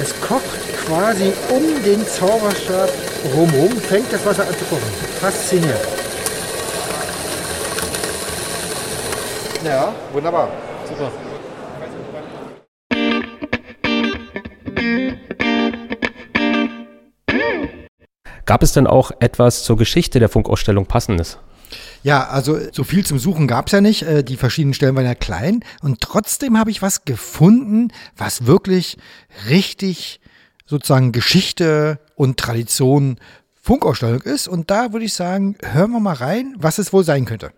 [0.00, 0.42] Es kocht
[0.86, 2.90] quasi um den Zauberstab
[3.34, 4.82] rumrum, fängt das Wasser an zu kochen.
[5.20, 5.80] Faszinierend.
[9.64, 10.48] Ja, wunderbar.
[10.86, 11.10] Super.
[18.46, 21.38] Gab es denn auch etwas zur Geschichte der Funkausstellung Passendes?
[22.02, 24.02] Ja, also so viel zum Suchen gab es ja nicht.
[24.02, 25.60] Äh, Die verschiedenen Stellen waren ja klein.
[25.82, 28.98] Und trotzdem habe ich was gefunden, was wirklich
[29.48, 30.20] richtig
[30.66, 33.16] sozusagen Geschichte und Tradition
[33.60, 34.46] Funkausstellung ist.
[34.46, 37.50] Und da würde ich sagen, hören wir mal rein, was es wohl sein könnte.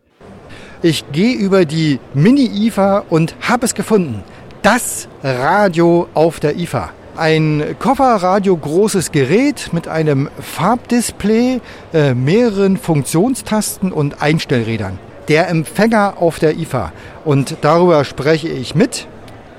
[0.83, 4.23] Ich gehe über die Mini-IFA und habe es gefunden.
[4.63, 6.93] Das Radio auf der IFA.
[7.17, 11.61] Ein Kofferradio großes Gerät mit einem Farbdisplay,
[11.95, 14.99] äh, mehreren Funktionstasten und Einstellrädern.
[15.29, 16.93] Der Empfänger auf der IFA.
[17.25, 19.09] Und darüber spreche ich mit.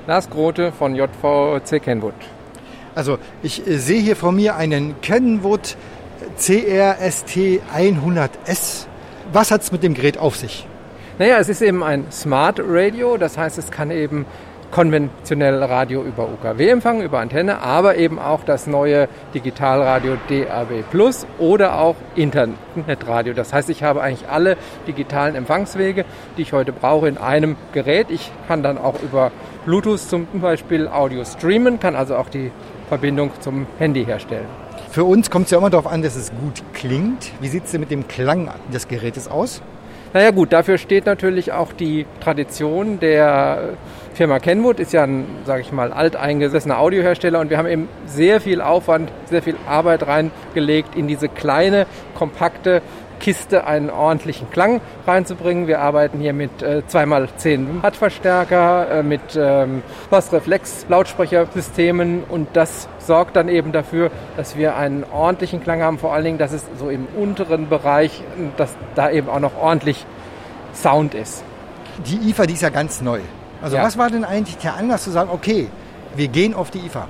[0.06, 2.13] Lars Grote von JVC Kenwood.
[2.93, 5.78] Also ich äh, sehe hier vor mir einen Kenwood
[6.38, 8.86] CRST 100S.
[9.34, 10.67] Was hat es mit dem Gerät auf sich?
[11.17, 14.28] Naja, es ist eben ein Smart Radio, das heißt, es kann eben
[14.71, 21.25] konventionell Radio über UKW empfangen, über Antenne, aber eben auch das neue Digitalradio DAB Plus
[21.39, 23.34] oder auch Internetradio.
[23.34, 26.06] Das heißt, ich habe eigentlich alle digitalen Empfangswege,
[26.38, 28.08] die ich heute brauche, in einem Gerät.
[28.10, 29.32] Ich kann dann auch über
[29.65, 32.51] Bluetooth zum Beispiel Audio streamen, kann also auch die
[32.89, 34.47] Verbindung zum Handy herstellen.
[34.89, 37.32] Für uns kommt es ja immer darauf an, dass es gut klingt.
[37.41, 39.62] Wie sieht es denn mit dem Klang des Gerätes aus?
[40.13, 43.74] Naja gut, dafür steht natürlich auch die Tradition der
[44.13, 48.41] Firma Kenwood, ist ja ein, sage ich mal, alteingesessener Audiohersteller und wir haben eben sehr
[48.41, 52.82] viel Aufwand, sehr viel Arbeit reingelegt in diese kleine, kompakte
[53.19, 55.67] Kiste einen ordentlichen Klang reinzubringen.
[55.67, 62.88] Wir arbeiten hier mit äh, 2x10 Watt Verstärker, äh, mit ähm, Bassreflex Lautsprechersystemen und das
[62.99, 66.65] sorgt dann eben dafür, dass wir einen ordentlichen Klang haben, vor allen Dingen, dass es
[66.80, 68.21] so im unteren Bereich,
[68.58, 70.06] dass da eben auch noch ordentlich
[70.73, 71.43] Sound ist.
[72.06, 73.19] Die IFA, die ist ja ganz neu.
[73.62, 73.84] Also Ja.
[73.84, 75.67] was war denn eigentlich der Anlass zu sagen, okay,
[76.15, 77.08] wir gehen auf die IFA?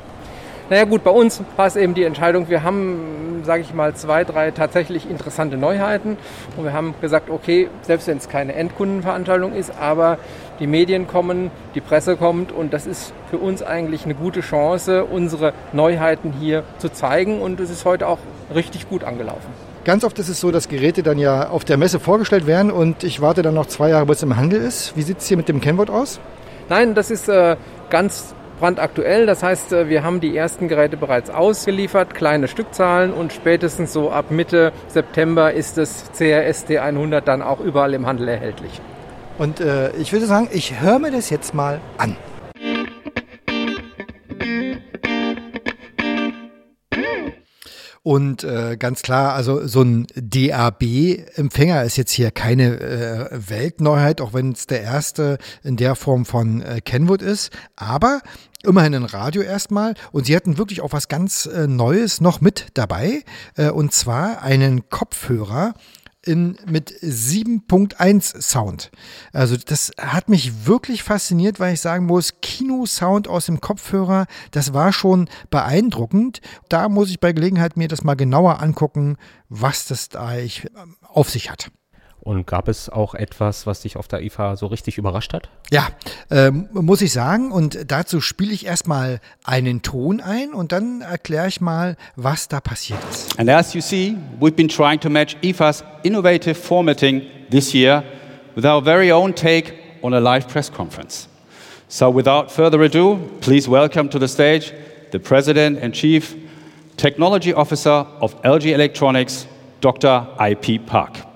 [0.70, 4.26] Naja gut, bei uns war es eben die Entscheidung, wir haben, sage ich mal, zwei,
[4.26, 6.18] drei tatsächlich interessante Neuheiten
[6.58, 10.18] und wir haben gesagt, okay, selbst wenn es keine Endkundenveranstaltung ist, aber
[10.60, 15.06] die Medien kommen, die Presse kommt und das ist für uns eigentlich eine gute Chance,
[15.06, 18.20] unsere Neuheiten hier zu zeigen und es ist heute auch
[18.54, 19.48] richtig gut angelaufen.
[19.86, 23.06] Ganz oft ist es so, dass Geräte dann ja auf der Messe vorgestellt werden und
[23.06, 24.98] ich warte dann noch zwei Jahre, bis es im Handel ist.
[24.98, 26.20] Wie sieht es hier mit dem Kennwort aus?
[26.68, 27.56] Nein, das ist äh,
[27.90, 29.26] ganz brandaktuell.
[29.26, 34.12] Das heißt, äh, wir haben die ersten Geräte bereits ausgeliefert, kleine Stückzahlen und spätestens so
[34.12, 38.82] ab Mitte September ist das CRST 100 dann auch überall im Handel erhältlich.
[39.38, 42.16] Und äh, ich würde sagen, ich höre mir das jetzt mal an.
[48.08, 54.34] Und äh, ganz klar, also so ein DAB-Empfänger ist jetzt hier keine äh, Weltneuheit, auch
[54.34, 57.52] wenn es der erste in der Form von äh, Kenwood ist.
[57.76, 58.22] Aber
[58.64, 59.94] immerhin ein Radio erstmal.
[60.14, 63.24] Und sie hatten wirklich auch was ganz äh, Neues noch mit dabei.
[63.58, 65.74] Äh, und zwar einen Kopfhörer,
[66.28, 68.92] in, mit 7.1 Sound.
[69.34, 74.74] Also das hat mich wirklich fasziniert, weil ich sagen muss, Kinosound aus dem Kopfhörer, das
[74.74, 76.42] war schon beeindruckend.
[76.70, 79.18] Da muss ich bei Gelegenheit mir das mal genauer angucken,
[79.50, 81.72] was das da ich, ähm, auf sich hat.
[82.28, 85.48] Und gab es auch etwas, was dich auf der IFA so richtig überrascht hat?
[85.72, 85.88] Ja,
[86.30, 87.54] ähm, muss ich sagen.
[87.54, 92.60] Und dazu spiele ich erstmal einen Ton ein und dann erkläre ich mal, was da
[92.60, 93.40] passiert ist.
[93.40, 98.04] And as you see, we've been trying to match IFA's innovative formatting this year
[98.58, 99.72] with our very own take
[100.02, 101.30] on a live press conference.
[101.88, 104.74] So without further ado, please welcome to the stage
[105.14, 106.36] the President and Chief
[106.98, 109.48] Technology Officer of LG Electronics,
[109.80, 110.28] Dr.
[110.38, 111.27] IP Park.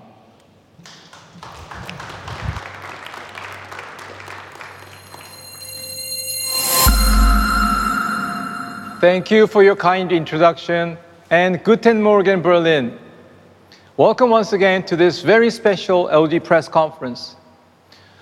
[9.01, 10.95] Thank you for your kind introduction
[11.31, 12.99] and Guten Morgen Berlin.
[13.97, 17.35] Welcome once again to this very special LG press conference.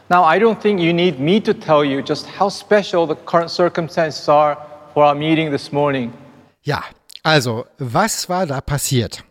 [0.10, 3.52] Now, I don't think you need me to tell you just how special the current
[3.52, 4.58] circumstances are
[4.94, 6.14] for our meeting this morning.
[6.64, 6.82] Ja,
[7.26, 9.22] also, was war da passiert?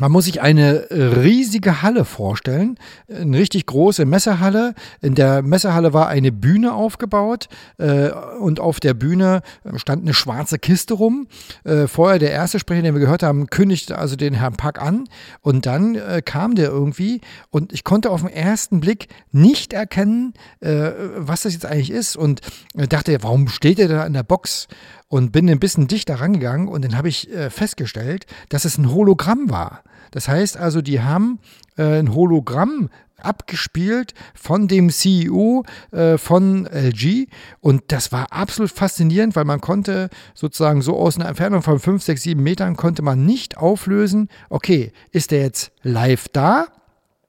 [0.00, 2.78] Man muss sich eine riesige Halle vorstellen,
[3.08, 4.74] eine richtig große Messehalle.
[5.02, 8.08] In der Messehalle war eine Bühne aufgebaut äh,
[8.40, 9.42] und auf der Bühne
[9.76, 11.28] stand eine schwarze Kiste rum.
[11.64, 15.04] Äh, vorher der erste Sprecher, den wir gehört haben, kündigte also den Herrn Pack an
[15.42, 17.20] und dann äh, kam der irgendwie
[17.50, 22.16] und ich konnte auf den ersten Blick nicht erkennen, äh, was das jetzt eigentlich ist
[22.16, 22.40] und
[22.74, 24.66] dachte, warum steht er da in der Box?
[25.10, 28.90] Und bin ein bisschen dichter rangegangen und dann habe ich äh, festgestellt, dass es ein
[28.90, 29.82] Hologramm war.
[30.12, 31.40] Das heißt also, die haben
[31.76, 32.88] äh, ein Hologramm
[33.18, 37.26] abgespielt von dem CEO äh, von LG
[37.60, 42.02] und das war absolut faszinierend, weil man konnte sozusagen so aus einer Entfernung von 5,
[42.02, 46.68] 6, 7 Metern konnte man nicht auflösen, okay, ist der jetzt live da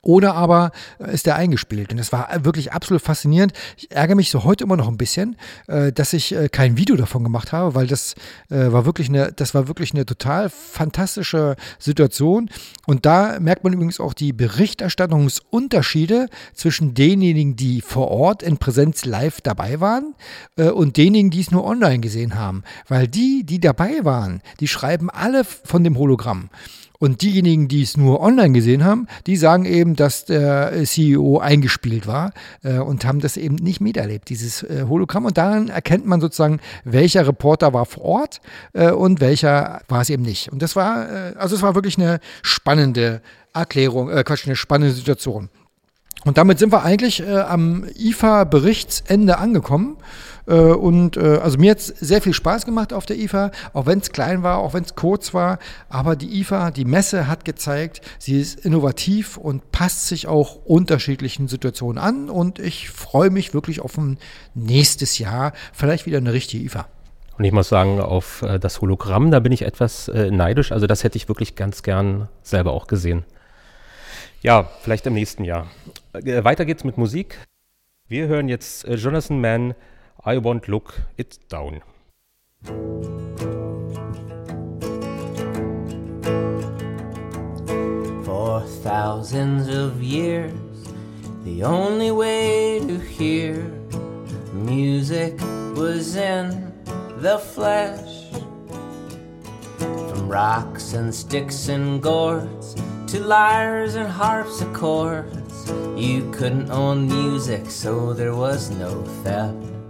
[0.01, 1.91] oder aber äh, ist der eingespielt.
[1.91, 3.53] Und das war wirklich absolut faszinierend.
[3.77, 5.35] Ich ärgere mich so heute immer noch ein bisschen,
[5.67, 8.15] äh, dass ich äh, kein Video davon gemacht habe, weil das
[8.49, 12.49] war wirklich eine, das war wirklich eine total fantastische Situation.
[12.85, 19.05] Und da merkt man übrigens auch die Berichterstattungsunterschiede zwischen denjenigen, die vor Ort in Präsenz
[19.05, 20.15] live dabei waren
[20.55, 22.63] und denjenigen, die es nur online gesehen haben.
[22.87, 26.49] Weil die, die dabei waren, die schreiben alle von dem Hologramm.
[27.01, 32.05] Und diejenigen, die es nur online gesehen haben, die sagen eben, dass der CEO eingespielt
[32.05, 32.31] war
[32.63, 35.25] äh, und haben das eben nicht miterlebt, dieses äh, Hologramm.
[35.25, 38.41] Und daran erkennt man sozusagen, welcher Reporter war vor Ort
[38.73, 40.51] äh, und welcher war es eben nicht.
[40.51, 44.93] Und das war, äh, also es war wirklich eine spannende Erklärung, äh, Quatsch, eine spannende
[44.93, 45.49] Situation.
[46.23, 49.97] Und damit sind wir eigentlich äh, am IFA-Berichtsende angekommen.
[50.47, 53.85] Äh, und äh, also mir hat es sehr viel Spaß gemacht auf der IFA, auch
[53.85, 55.59] wenn es klein war, auch wenn es kurz war.
[55.89, 61.47] Aber die IFA, die Messe hat gezeigt, sie ist innovativ und passt sich auch unterschiedlichen
[61.47, 62.29] Situationen an.
[62.29, 64.17] Und ich freue mich wirklich auf ein
[64.53, 66.87] nächstes Jahr, vielleicht wieder eine richtige IFA.
[67.37, 70.71] Und ich muss sagen, auf äh, das Hologramm, da bin ich etwas neidisch.
[70.71, 73.23] Also das hätte ich wirklich ganz gern selber auch gesehen.
[74.41, 75.67] Ja, vielleicht im nächsten Jahr.
[76.13, 77.37] Weiter geht's mit Musik.
[78.07, 79.75] Wir hören jetzt Jonathan Mann
[80.23, 81.81] I won't look it down.
[88.23, 90.53] For thousands of years,
[91.43, 93.63] the only way to hear
[94.53, 95.41] music
[95.75, 96.71] was in
[97.17, 98.29] the flesh.
[99.79, 102.75] From rocks and sticks and gourds
[103.07, 105.67] to lyres and harpsichords,
[105.97, 109.80] you couldn't own music, so there was no theft.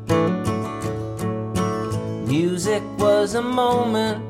[2.27, 4.23] Music was a moment,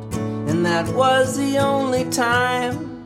[0.49, 3.03] and that was the only time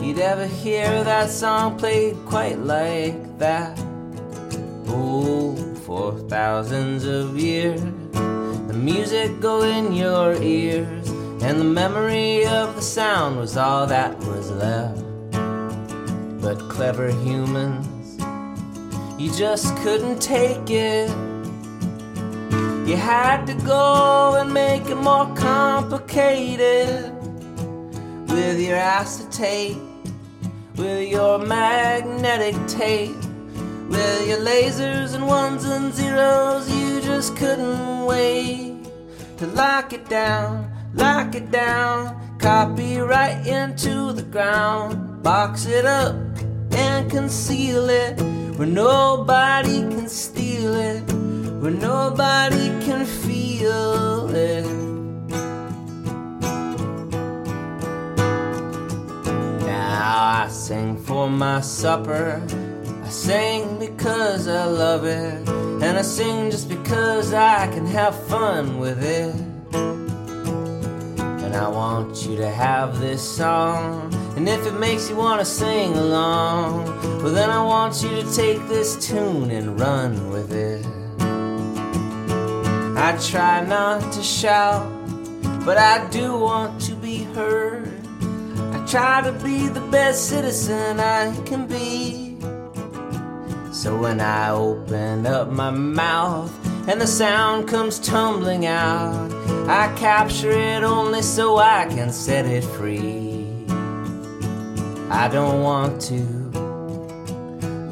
[0.00, 3.78] you'd ever hear that song played quite like that.
[4.86, 7.80] Oh, for thousands of years,
[8.12, 11.08] the music go in your ears,
[11.42, 15.02] and the memory of the sound was all that was left.
[16.40, 18.18] But clever humans,
[19.20, 21.27] you just couldn't take it.
[22.88, 27.12] You had to go and make it more complicated
[28.28, 29.76] with your acetate,
[30.74, 33.14] with your magnetic tape,
[33.90, 36.74] with your lasers and ones and zeros.
[36.74, 38.88] You just couldn't wait
[39.36, 46.14] to lock it down, lock it down, copy right into the ground, box it up
[46.72, 48.18] and conceal it
[48.56, 51.27] where nobody can steal it
[51.60, 54.64] where nobody can feel it.
[59.66, 62.40] Now I sing for my supper.
[63.02, 65.48] I sing because I love it.
[65.82, 69.34] And I sing just because I can have fun with it.
[71.42, 74.14] And I want you to have this song.
[74.36, 76.84] And if it makes you want to sing along,
[77.20, 80.86] well, then I want you to take this tune and run with it.
[83.00, 84.84] I try not to shout,
[85.64, 87.88] but I do want to be heard.
[88.74, 92.36] I try to be the best citizen I can be.
[93.72, 96.52] So when I open up my mouth
[96.88, 99.30] and the sound comes tumbling out,
[99.68, 103.46] I capture it only so I can set it free.
[105.08, 106.20] I don't want to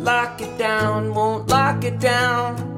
[0.02, 2.75] lock it down, won't lock it down.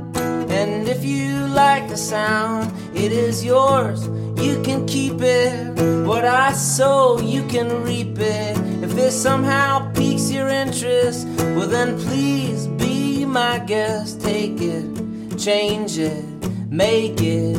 [0.59, 4.09] And if you like the sound, it is yours.
[4.43, 6.05] You can keep it.
[6.05, 8.59] What I sow, you can reap it.
[8.83, 14.21] If this somehow piques your interest, well then please be my guest.
[14.21, 16.25] Take it, change it,
[16.69, 17.57] make it.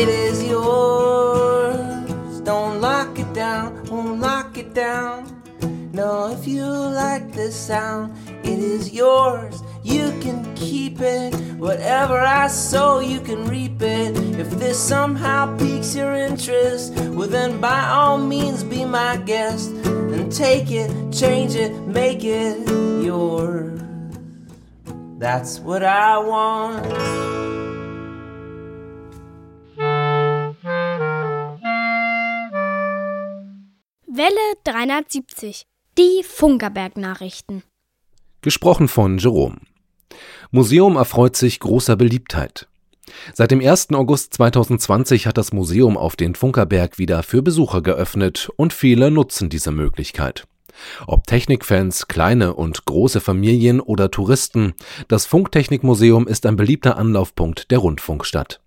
[0.00, 2.40] It is yours.
[2.40, 5.32] Don't lock it down, won't lock it down.
[7.52, 8.14] this sound,
[8.44, 9.62] it is yours.
[9.82, 11.34] You can keep it.
[11.58, 14.16] Whatever I sow, you can reap it.
[14.38, 19.70] If this somehow piques your interest, well, then by all means be my guest.
[19.84, 22.68] And take it, change it, make it
[23.02, 23.80] yours.
[25.18, 26.86] That's what I want.
[34.06, 35.64] Welle 370.
[35.96, 37.62] Die Funkerberg-Nachrichten.
[38.42, 39.60] Gesprochen von Jerome.
[40.50, 42.68] Museum erfreut sich großer Beliebtheit.
[43.34, 43.90] Seit dem 1.
[43.92, 49.48] August 2020 hat das Museum auf den Funkerberg wieder für Besucher geöffnet und viele nutzen
[49.48, 50.46] diese Möglichkeit.
[51.06, 54.74] Ob Technikfans, kleine und große Familien oder Touristen,
[55.08, 58.61] das Funktechnikmuseum ist ein beliebter Anlaufpunkt der Rundfunkstadt.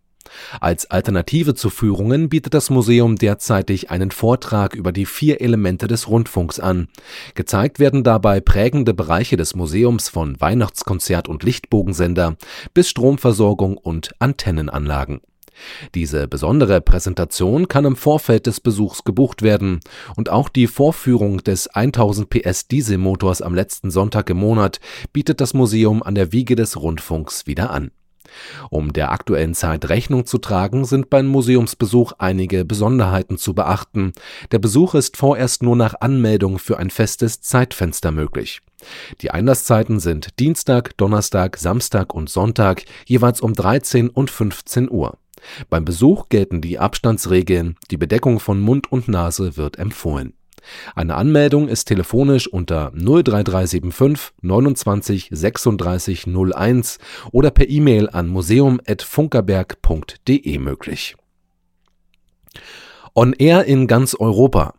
[0.59, 6.07] Als Alternative zu Führungen bietet das Museum derzeitig einen Vortrag über die vier Elemente des
[6.07, 6.87] Rundfunks an.
[7.33, 12.35] Gezeigt werden dabei prägende Bereiche des Museums von Weihnachtskonzert und Lichtbogensender
[12.73, 15.21] bis Stromversorgung und Antennenanlagen.
[15.93, 19.79] Diese besondere Präsentation kann im Vorfeld des Besuchs gebucht werden
[20.15, 24.79] und auch die Vorführung des 1000 PS Dieselmotors am letzten Sonntag im Monat
[25.13, 27.91] bietet das Museum an der Wiege des Rundfunks wieder an.
[28.69, 34.13] Um der aktuellen Zeit Rechnung zu tragen, sind beim Museumsbesuch einige Besonderheiten zu beachten.
[34.51, 38.61] Der Besuch ist vorerst nur nach Anmeldung für ein festes Zeitfenster möglich.
[39.21, 45.17] Die Einlasszeiten sind Dienstag, Donnerstag, Samstag und Sonntag jeweils um 13 und 15 Uhr.
[45.69, 50.33] Beim Besuch gelten die Abstandsregeln, die Bedeckung von Mund und Nase wird empfohlen.
[50.95, 56.97] Eine Anmeldung ist telefonisch unter 03375 29 36 01
[57.31, 61.15] oder per E-Mail an museum.funkerberg.de möglich.
[63.13, 64.73] On Air in ganz Europa.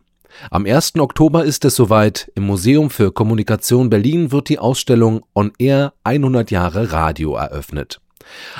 [0.51, 0.99] Am 1.
[0.99, 2.31] Oktober ist es soweit.
[2.35, 7.99] Im Museum für Kommunikation Berlin wird die Ausstellung On Air 100 Jahre Radio eröffnet.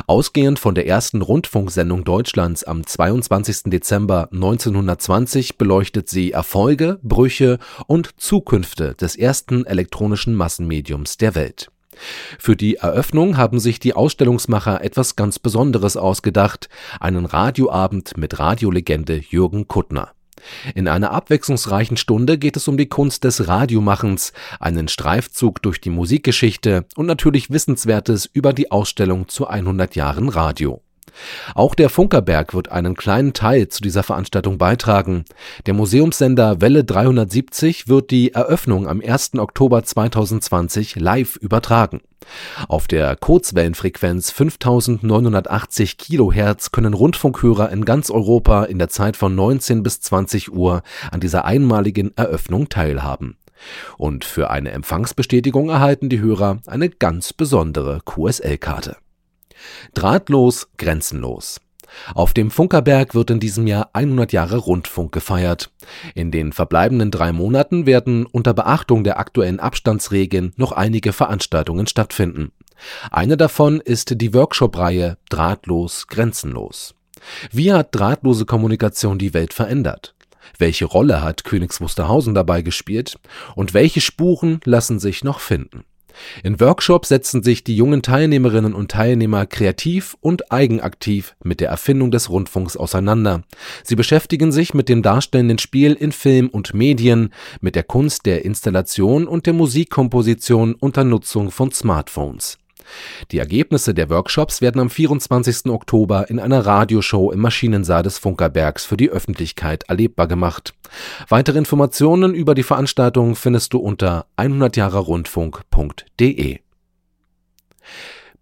[0.07, 3.63] Ausgehend von der ersten Rundfunksendung Deutschlands am 22.
[3.65, 11.70] Dezember 1920 beleuchtet sie Erfolge, Brüche und Zukünfte des ersten elektronischen Massenmediums der Welt.
[12.39, 19.15] Für die Eröffnung haben sich die Ausstellungsmacher etwas ganz Besonderes ausgedacht, einen Radioabend mit Radiolegende
[19.30, 20.11] Jürgen Kuttner.
[20.75, 25.89] In einer abwechslungsreichen Stunde geht es um die Kunst des Radiomachens, einen Streifzug durch die
[25.89, 30.81] Musikgeschichte und natürlich Wissenswertes über die Ausstellung zu 100 Jahren Radio.
[31.55, 35.26] Auch der Funkerberg wird einen kleinen Teil zu dieser Veranstaltung beitragen.
[35.65, 39.36] Der Museumssender Welle 370 wird die Eröffnung am 1.
[39.36, 42.01] Oktober 2020 live übertragen.
[42.68, 49.84] Auf der Kurzwellenfrequenz 5980 Kilohertz können Rundfunkhörer in ganz Europa in der Zeit von 19
[49.84, 53.38] bis 20 Uhr an dieser einmaligen Eröffnung teilhaben.
[53.97, 58.97] Und für eine Empfangsbestätigung erhalten die Hörer eine ganz besondere QSL-Karte.
[59.93, 61.60] Drahtlos, grenzenlos.
[62.14, 65.72] Auf dem Funkerberg wird in diesem Jahr 100 Jahre Rundfunk gefeiert.
[66.16, 72.51] In den verbleibenden drei Monaten werden unter Beachtung der aktuellen Abstandsregeln noch einige Veranstaltungen stattfinden.
[73.10, 76.93] Eine davon ist die Workshop-Reihe Drahtlos, grenzenlos.
[77.51, 80.14] Wie hat drahtlose Kommunikation die Welt verändert?
[80.58, 83.20] Welche Rolle hat Königs Wusterhausen dabei gespielt?
[83.55, 85.84] Und welche Spuren lassen sich noch finden?
[86.43, 92.11] In Workshops setzen sich die jungen Teilnehmerinnen und Teilnehmer kreativ und eigenaktiv mit der Erfindung
[92.11, 93.43] des Rundfunks auseinander.
[93.84, 98.45] Sie beschäftigen sich mit dem darstellenden Spiel in Film und Medien, mit der Kunst der
[98.45, 102.57] Installation und der Musikkomposition unter Nutzung von Smartphones.
[103.31, 105.67] Die Ergebnisse der Workshops werden am 24.
[105.67, 110.73] Oktober in einer Radioshow im Maschinensaal des Funkerbergs für die Öffentlichkeit erlebbar gemacht.
[111.29, 116.59] Weitere Informationen über die Veranstaltung findest du unter 100jahrerundfunk.de.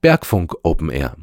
[0.01, 1.15] Bergfunk Open Air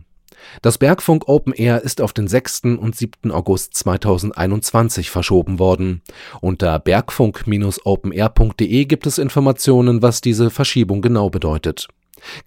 [0.60, 2.62] das Bergfunk Open Air ist auf den 6.
[2.78, 3.30] und 7.
[3.30, 6.02] August 2021 verschoben worden.
[6.40, 11.88] Unter bergfunk-openair.de gibt es Informationen, was diese Verschiebung genau bedeutet.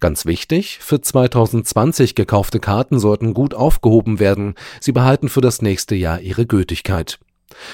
[0.00, 5.94] Ganz wichtig, für 2020 gekaufte Karten sollten gut aufgehoben werden, sie behalten für das nächste
[5.94, 7.18] Jahr ihre Gültigkeit.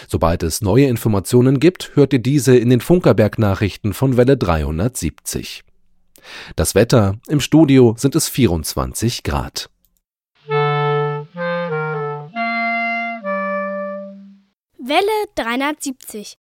[0.09, 5.65] Sobald es neue Informationen gibt, hört ihr diese in den Funkerberg-Nachrichten von Welle 370.
[6.57, 9.71] Das Wetter im Studio sind es 24 Grad.
[14.85, 16.35] Welle 370.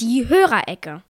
[0.00, 1.02] Die Hörerecke.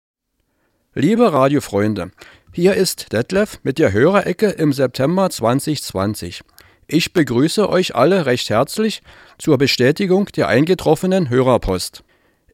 [0.94, 2.12] Liebe Radiofreunde,
[2.58, 6.42] hier ist Detlef mit der Hörerecke im September 2020.
[6.88, 9.04] Ich begrüße euch alle recht herzlich
[9.38, 12.04] zur Bestätigung der eingetroffenen Hörerpost.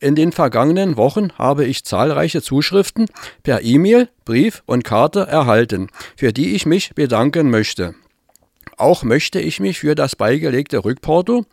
[0.02, 3.06] In den vergangenen Wochen habe ich zahlreiche Zuschriften
[3.44, 5.88] per E-Mail, Brief und Karte erhalten,
[6.18, 7.96] für die ich mich bedanken möchte.
[8.76, 11.46] Auch möchte ich mich für das beigelegte Rückporto,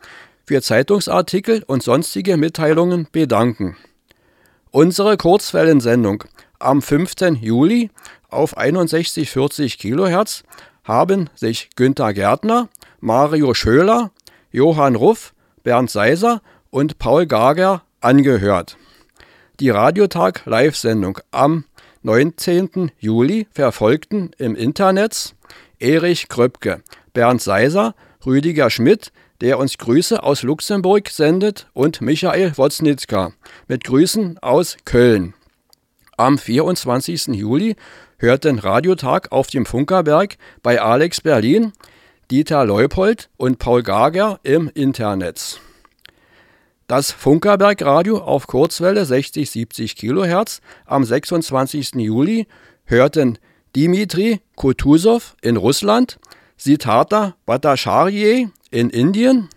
[0.43, 3.77] für Zeitungsartikel und sonstige Mitteilungen bedanken.
[4.71, 6.25] Unsere Kurzwellensendung
[6.61, 7.13] am 5.
[7.41, 7.89] Juli
[8.31, 10.43] auf 6140 kHz
[10.83, 12.69] haben sich Günther Gärtner,
[12.99, 14.11] Mario Schöler,
[14.51, 18.77] Johann Ruff, Bernd Seiser und Paul Gager angehört.
[19.59, 21.65] Die Radiotag Live-Sendung am
[22.03, 22.91] 19.
[22.97, 25.35] Juli verfolgten im Internet
[25.79, 26.81] Erich Kröpke,
[27.13, 27.93] Bernd Seiser,
[28.25, 29.11] Rüdiger Schmidt,
[29.41, 33.33] der uns Grüße aus Luxemburg sendet, und Michael Woznitzka
[33.67, 35.33] mit Grüßen aus Köln.
[36.17, 37.27] Am 24.
[37.27, 37.75] Juli
[38.17, 41.73] hörten Radiotag auf dem Funkerberg bei Alex Berlin,
[42.29, 45.59] Dieter Leupold und Paul Gager im Internet.
[46.87, 51.95] Das Funkerberg-Radio auf Kurzwelle 60-70 kHz am 26.
[51.95, 52.47] Juli
[52.83, 53.37] hörten
[53.75, 56.19] Dimitri Kutusow in Russland,
[56.57, 59.47] Siddhartha Bhattacharya in Indien,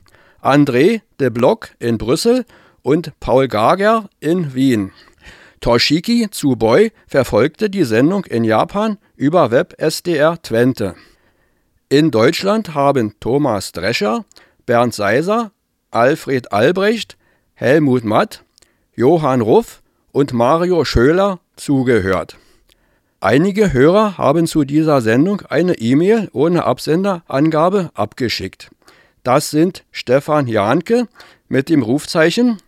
[0.41, 2.45] André de Block in Brüssel
[2.83, 4.93] und Paul Gager in Wien.
[5.65, 10.95] Toshiki Tsuboi verfolgte die Sendung in Japan über Web SDR Twente.
[11.89, 14.27] In Deutschland haben Thomas Drescher,
[14.67, 15.53] Bernd Seiser,
[15.91, 17.17] Alfred Albrecht,
[17.55, 18.45] Helmut Matt,
[18.95, 19.81] Johann Ruff
[20.13, 22.37] und Mario Schöler zugehört.
[23.21, 28.71] Einige Hörer haben zu dieser Sendung eine E-Mail ohne Absenderangabe abgeschickt.
[29.23, 31.09] Das sind Stefan Janke
[31.49, 32.59] mit dem Rufzeichen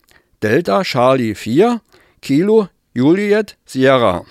[0.42, 1.82] Delta Charlie 4
[2.22, 4.24] Kilo Juliet Sierra.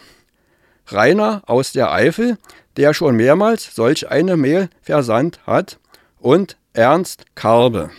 [0.88, 2.40] Rainer aus der Eifel,
[2.78, 5.78] der schon mehrmals solch eine Mail versandt hat,
[6.18, 7.92] und Ernst Karbe.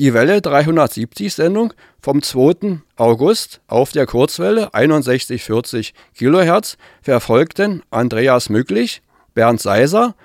[0.00, 2.80] Die Welle 370 Sendung vom 2.
[2.96, 9.00] August auf der Kurzwelle 6140 kHz verfolgten Andreas Mücklich,
[9.34, 10.16] Bernd Seiser,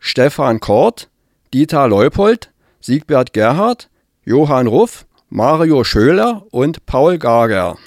[0.00, 1.08] Stefan Kort,
[1.54, 3.88] Dieter Leupold, Siegbert Gerhard,
[4.24, 7.78] Johann Ruff, Mario Schöler und Paul Gager.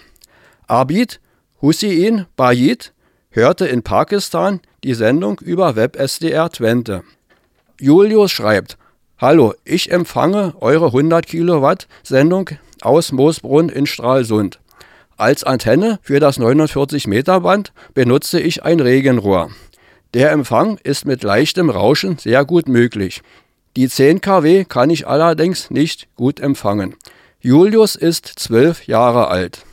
[0.67, 1.19] Abid
[1.61, 2.93] Hussein Bayid
[3.29, 7.03] hörte in Pakistan die Sendung über WebSDR Twente.
[7.79, 8.77] Julius schreibt,
[9.19, 12.49] Hallo, ich empfange eure 100 Kilowatt Sendung
[12.81, 14.59] aus Moosbrunn in Stralsund.
[15.17, 19.51] Als Antenne für das 49 Meter Band benutze ich ein Regenrohr.
[20.13, 23.21] Der Empfang ist mit leichtem Rauschen sehr gut möglich.
[23.77, 26.95] Die 10 kW kann ich allerdings nicht gut empfangen.
[27.39, 29.63] Julius ist zwölf Jahre alt.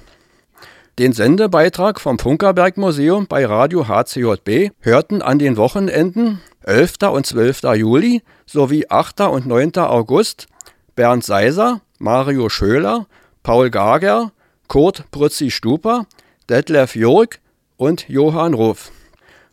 [0.98, 7.10] Den Sendebeitrag vom Funkerberg Museum bei Radio HCJB hörten an den Wochenenden 11.
[7.10, 7.62] und 12.
[7.76, 9.22] Juli sowie 8.
[9.22, 9.78] und 9.
[9.78, 10.48] August
[10.94, 13.06] Bernd Seiser, Mario Schöler,
[13.42, 14.32] Paul Gager,
[14.68, 16.04] Kurt Prützi-Stuper,
[16.50, 17.40] Detlef Jurk
[17.78, 18.92] und Johann Ruff.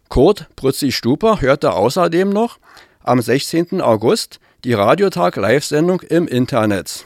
[0.10, 2.60] Kurt Prützi-Stuper hörte außerdem noch
[3.02, 3.80] am 16.
[3.80, 7.06] August die Radiotag Live-Sendung im Internet.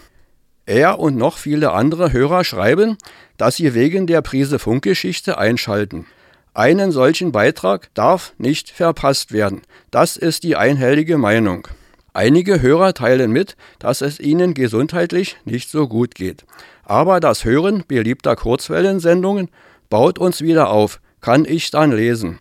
[0.66, 2.98] Er und noch viele andere Hörer schreiben,
[3.38, 6.06] dass sie wegen der Prise Funkgeschichte einschalten.
[6.54, 9.62] Einen solchen Beitrag darf nicht verpasst werden.
[9.92, 11.68] Das ist die einhellige Meinung.
[12.14, 16.46] Einige Hörer teilen mit, dass es ihnen gesundheitlich nicht so gut geht.
[16.84, 19.50] Aber das Hören beliebter Kurzwellensendungen
[19.90, 22.40] baut uns wieder auf, kann ich dann lesen.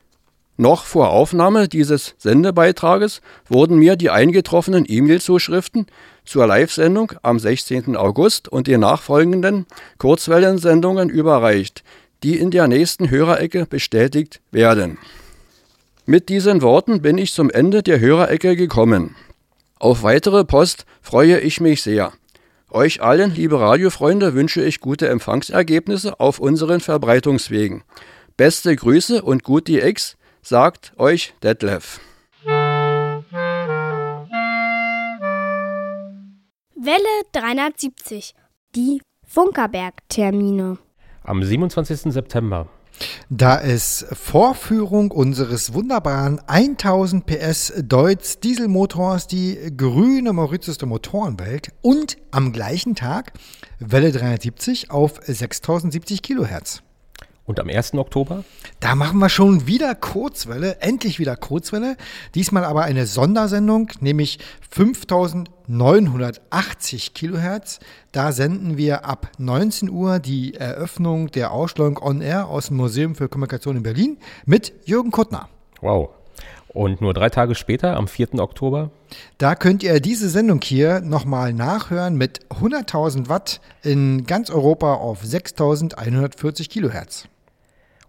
[0.58, 5.86] Noch vor Aufnahme dieses Sendebeitrages wurden mir die eingetroffenen E-Mail-Zuschriften
[6.24, 7.96] zur Live-Sendung am 16.
[7.96, 9.66] August und die nachfolgenden
[9.98, 11.82] Kurzwellensendungen überreicht,
[12.22, 14.98] die in der nächsten Hörerecke bestätigt werden.
[16.06, 19.14] Mit diesen Worten bin ich zum Ende der Hörerecke gekommen.
[19.78, 22.12] Auf weitere Post freue ich mich sehr.
[22.70, 27.82] Euch allen, liebe Radiofreunde, wünsche ich gute Empfangsergebnisse auf unseren Verbreitungswegen.
[28.36, 32.00] Beste Grüße und gut die Ex, sagt euch Detlef.
[36.84, 36.96] Welle
[37.30, 38.34] 370.
[38.74, 40.78] Die Funkerberg-Termine.
[41.22, 42.12] Am 27.
[42.12, 42.68] September.
[43.30, 52.16] Da ist Vorführung unseres wunderbaren 1000 PS Deutz Dieselmotors, die grüne Mauritius der Motorenwelt und
[52.32, 53.34] am gleichen Tag
[53.78, 56.82] Welle 370 auf 6070 Kilohertz.
[57.44, 57.94] Und am 1.
[57.94, 58.44] Oktober?
[58.78, 61.96] Da machen wir schon wieder Kurzwelle, endlich wieder Kurzwelle.
[62.36, 64.38] Diesmal aber eine Sondersendung, nämlich
[64.70, 67.80] 5980 Kilohertz.
[68.12, 73.16] Da senden wir ab 19 Uhr die Eröffnung der Ausstellung On Air aus dem Museum
[73.16, 75.48] für Kommunikation in Berlin mit Jürgen Kuttner.
[75.80, 76.10] Wow.
[76.74, 78.38] Und nur drei Tage später, am 4.
[78.38, 78.90] Oktober,
[79.38, 85.22] Da könnt ihr diese Sendung hier nochmal nachhören mit 100.000 Watt in ganz Europa auf
[85.22, 87.28] 6.140 Kilohertz.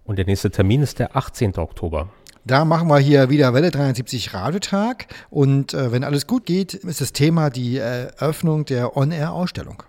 [0.05, 1.57] und der nächste Termin ist der 18.
[1.57, 2.09] Oktober.
[2.45, 6.99] Da machen wir hier wieder Welle 370 Radiotag und äh, wenn alles gut geht, ist
[6.99, 9.83] das Thema die Eröffnung der On-Air-Ausstellung.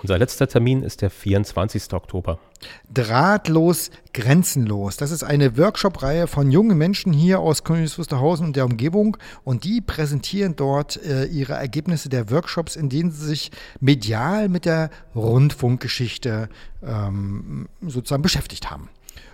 [0.00, 1.92] Unser letzter Termin ist der 24.
[1.92, 2.38] Oktober.
[2.92, 4.96] Drahtlos, grenzenlos.
[4.96, 9.64] Das ist eine Workshop-Reihe von jungen Menschen hier aus Königs Wusterhausen und der Umgebung und
[9.64, 14.90] die präsentieren dort äh, ihre Ergebnisse der Workshops, in denen sie sich medial mit der
[15.14, 16.48] Rundfunkgeschichte
[16.82, 18.88] ähm, sozusagen beschäftigt haben.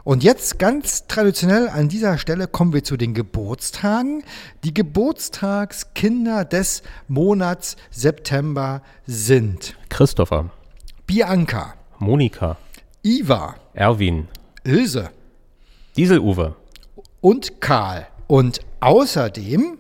[0.05, 4.23] Und jetzt ganz traditionell an dieser Stelle kommen wir zu den Geburtstagen.
[4.63, 10.51] Die Geburtstagskinder des Monats September sind Christopher,
[11.07, 12.59] Bianca, Monika,
[13.03, 14.29] Iva, Erwin,
[14.63, 15.11] Ilse
[15.97, 16.57] Diesel-Uwe,
[17.21, 18.07] und Karl.
[18.27, 19.79] Und außerdem,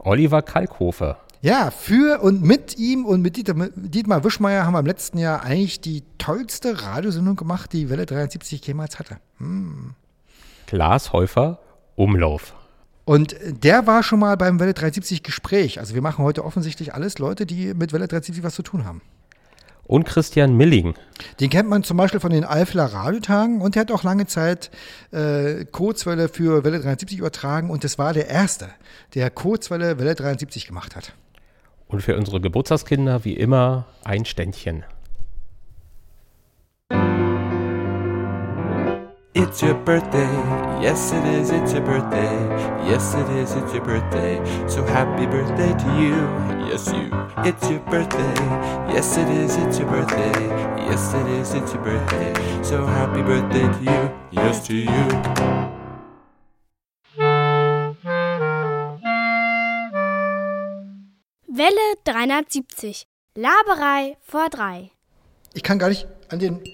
[0.00, 4.86] Oliver Kalkhofer, ja, für und mit ihm und mit Dieter, Dietmar Wischmeier haben wir im
[4.86, 9.18] letzten Jahr eigentlich die tollste Radiosendung gemacht, die Welle 73 jemals hatte.
[9.38, 9.94] Hm.
[10.68, 11.58] Klaas Häufer,
[11.96, 12.54] Umlauf.
[13.04, 15.80] Und der war schon mal beim Welle 370 Gespräch.
[15.80, 19.02] Also wir machen heute offensichtlich alles Leute, die mit Welle 370 was zu tun haben.
[19.82, 20.94] Und Christian Milling.
[21.40, 24.70] Den kennt man zum Beispiel von den Eifler Radiotagen und der hat auch lange Zeit
[25.10, 28.68] äh, Kurzwelle für Welle 73 übertragen und das war der Erste,
[29.14, 31.12] der Kurzwelle Welle 73 gemacht hat.
[31.92, 34.84] Und für unsere Geburtstagskinder wie immer ein Ständchen.
[39.34, 40.28] It's your birthday,
[40.80, 42.30] yes it is, it's your birthday,
[42.86, 46.14] yes it is, it's your birthday, so happy birthday to you,
[46.70, 47.10] yes you.
[47.44, 48.34] It's your birthday,
[48.92, 50.48] yes it is, it's your birthday,
[50.86, 55.71] yes it is, it's your birthday, so happy birthday to you, yes to you.
[61.54, 63.06] Welle 370.
[63.34, 64.90] Laberei vor drei.
[65.52, 66.64] Ich kann gar nicht an den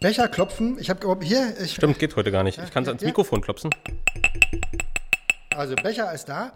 [0.00, 0.78] Becher klopfen.
[0.78, 1.52] Ich habe hier.
[1.60, 2.58] Ich, Stimmt, geht heute gar nicht.
[2.62, 3.02] Ich kann es ans.
[3.02, 3.70] Mikrofon klopfen.
[5.56, 6.52] Also Becher ist da.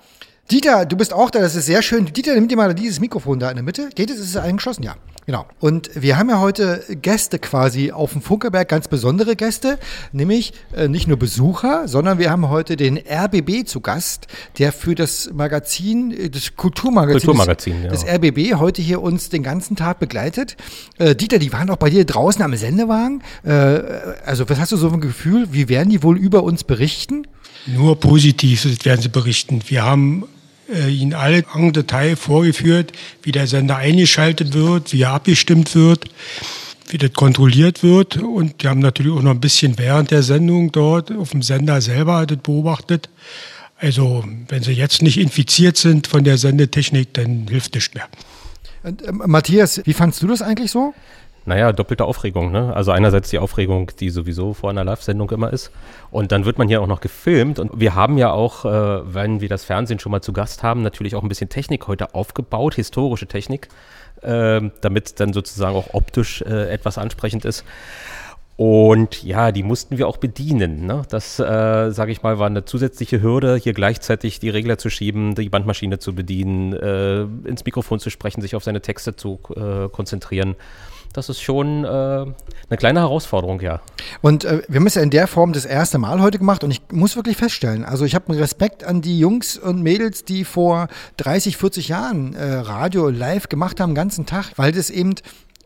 [0.51, 2.07] Dieter, du bist auch da, das ist sehr schön.
[2.07, 3.90] Dieter, nimm dir mal dieses Mikrofon da in der Mitte.
[3.94, 4.16] Geht es?
[4.16, 4.82] Ist es eingeschlossen?
[4.82, 4.96] Ja,
[5.26, 5.44] genau.
[5.61, 9.78] Und wir haben ja heute Gäste quasi auf dem Funkerberg, ganz besondere Gäste,
[10.12, 14.26] nämlich äh, nicht nur Besucher, sondern wir haben heute den RBB zu Gast,
[14.57, 18.09] der für das Magazin, äh, das Kulturmagazin, Kulturmagazin, des, ja.
[18.09, 20.57] des RBB heute hier uns den ganzen Tag begleitet.
[20.96, 23.22] Äh, Dieter, die waren auch bei dir draußen am Sendewagen.
[23.44, 23.51] Äh,
[24.24, 27.26] also was hast du so ein Gefühl, wie werden die wohl über uns berichten?
[27.66, 29.61] Nur positiv werden sie berichten.
[29.66, 30.24] Wir haben
[30.72, 32.92] äh, Ihnen alle en Detail vorgeführt,
[33.22, 36.06] wie der Sender eingeschaltet wird, wie er abgestimmt wird,
[36.88, 38.16] wie das kontrolliert wird.
[38.16, 41.80] Und wir haben natürlich auch noch ein bisschen während der Sendung dort auf dem Sender
[41.80, 43.08] selber das beobachtet.
[43.76, 48.08] Also, wenn Sie jetzt nicht infiziert sind von der Sendetechnik, dann hilft nichts mehr.
[48.82, 50.94] Und, äh, Matthias, wie fandst du das eigentlich so?
[51.49, 52.76] Naja, doppelte Aufregung, ne?
[52.76, 55.70] Also einerseits die Aufregung, die sowieso vor einer Live-Sendung immer ist.
[56.11, 57.59] Und dann wird man hier auch noch gefilmt.
[57.59, 60.82] Und wir haben ja auch, äh, wenn wir das Fernsehen schon mal zu Gast haben,
[60.82, 63.68] natürlich auch ein bisschen Technik heute aufgebaut, historische Technik,
[64.20, 67.64] äh, damit dann sozusagen auch optisch äh, etwas ansprechend ist.
[68.59, 70.84] Und ja, die mussten wir auch bedienen.
[70.84, 71.03] Ne?
[71.09, 75.34] Das, äh, sage ich mal, war eine zusätzliche Hürde, hier gleichzeitig die Regler zu schieben,
[75.34, 79.88] die Bandmaschine zu bedienen, äh, ins Mikrofon zu sprechen, sich auf seine Texte zu äh,
[79.88, 80.57] konzentrieren.
[81.12, 82.34] Das ist schon äh, eine
[82.76, 83.80] kleine Herausforderung, ja.
[84.20, 86.70] Und äh, wir haben es ja in der Form das erste Mal heute gemacht und
[86.70, 90.44] ich muss wirklich feststellen, also ich habe einen Respekt an die Jungs und Mädels, die
[90.44, 95.14] vor 30, 40 Jahren äh, Radio live gemacht haben, den ganzen Tag, weil das eben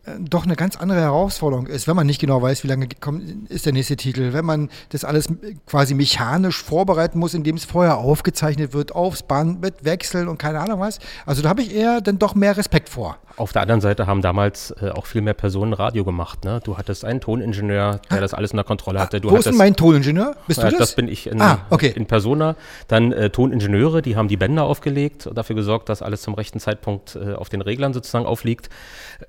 [0.05, 3.49] äh, doch eine ganz andere Herausforderung ist, wenn man nicht genau weiß, wie lange kommt,
[3.49, 5.27] ist der nächste Titel, wenn man das alles
[5.65, 10.59] quasi mechanisch vorbereiten muss, indem es vorher aufgezeichnet wird, aufs Band mit Wechseln und keine
[10.59, 10.99] Ahnung was.
[11.25, 13.17] Also da habe ich eher dann doch mehr Respekt vor.
[13.35, 16.45] Auf der anderen Seite haben damals äh, auch viel mehr Personen Radio gemacht.
[16.45, 16.59] Ne?
[16.63, 19.19] Du hattest einen Toningenieur, der das alles unter Kontrolle hatte.
[19.19, 20.35] Du Wo ist denn hattest, mein Toningenieur?
[20.47, 20.79] Bist du äh, das?
[20.79, 21.91] Das bin ich in, Ah, okay.
[21.95, 22.55] in Persona.
[22.87, 26.59] Dann äh, Toningenieure, die haben die Bänder aufgelegt und dafür gesorgt, dass alles zum rechten
[26.59, 28.69] Zeitpunkt äh, auf den Reglern sozusagen aufliegt.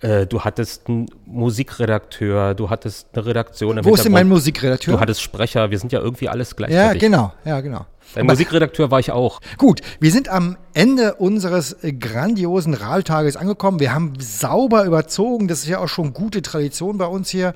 [0.00, 3.78] Äh, du hattest einen Musikredakteur, du hattest eine Redaktion.
[3.78, 4.28] im Wo ist denn mein.
[4.28, 4.94] Musikredakteur?
[4.94, 7.00] Du hattest Sprecher, wir sind ja irgendwie alles gleichzeitig.
[7.02, 7.86] Ja, genau, ja, genau.
[8.14, 9.40] Dein Musikredakteur war ich auch.
[9.58, 13.80] Gut, wir sind am Ende unseres äh, grandiosen Radiotages angekommen.
[13.80, 15.48] Wir haben sauber überzogen.
[15.48, 17.54] Das ist ja auch schon gute Tradition bei uns hier.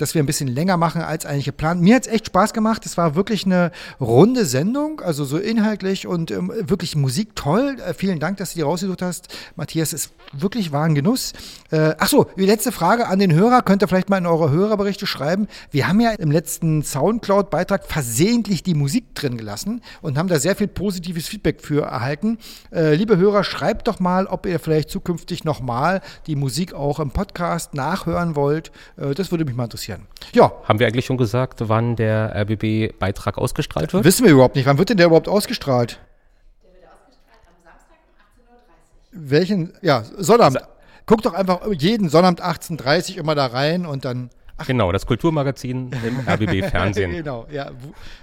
[0.00, 1.82] Dass wir ein bisschen länger machen als eigentlich geplant.
[1.82, 2.86] Mir hat es echt Spaß gemacht.
[2.86, 3.70] Es war wirklich eine
[4.00, 7.76] runde Sendung, also so inhaltlich und ähm, wirklich Musik toll.
[7.84, 9.28] Äh, vielen Dank, dass du die rausgesucht hast.
[9.56, 11.32] Matthias, es wirklich war ein Genuss.
[11.70, 13.62] Äh, ach so, die letzte Frage an den Hörer.
[13.62, 15.48] Könnt ihr vielleicht mal in eure Hörerberichte schreiben.
[15.70, 20.56] Wir haben ja im letzten Soundcloud-Beitrag versehentlich die Musik drin gelassen und haben da sehr
[20.56, 22.38] viel positives Feedback für erhalten.
[22.72, 27.10] Äh, liebe Hörer, schreibt doch mal, ob ihr vielleicht zukünftig nochmal die Musik auch im
[27.10, 28.72] Podcast nachhören wollt.
[28.96, 29.89] Äh, das würde mich mal interessieren.
[30.32, 30.52] Ja.
[30.64, 34.04] Haben wir eigentlich schon gesagt, wann der RBB-Beitrag ausgestrahlt wird?
[34.04, 34.66] Wissen wir überhaupt nicht.
[34.66, 36.00] Wann wird denn der überhaupt ausgestrahlt?
[39.12, 39.72] Welchen?
[39.82, 40.62] Ja, Sonnabend.
[41.06, 44.30] Guck doch einfach jeden Sonnabend 18.30 Uhr immer da rein und dann.
[44.60, 44.66] Ach.
[44.66, 47.12] Genau, das Kulturmagazin im RBB Fernsehen.
[47.12, 47.70] genau, ja,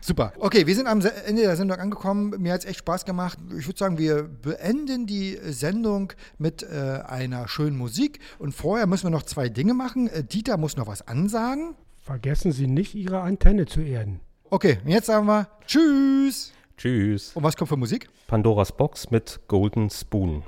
[0.02, 0.34] super.
[0.38, 2.36] Okay, wir sind am Ende der Sendung angekommen.
[2.38, 3.40] Mir hat es echt Spaß gemacht.
[3.58, 8.20] Ich würde sagen, wir beenden die Sendung mit äh, einer schönen Musik.
[8.38, 10.08] Und vorher müssen wir noch zwei Dinge machen.
[10.10, 11.74] Äh, Dieter muss noch was ansagen.
[11.98, 14.20] Vergessen Sie nicht, Ihre Antenne zu erden.
[14.52, 16.54] Okay, und jetzt sagen wir Tschüss.
[16.78, 17.32] Tschüss.
[17.34, 18.08] Und was kommt für Musik?
[18.28, 20.44] Pandoras Box mit Golden Spoon.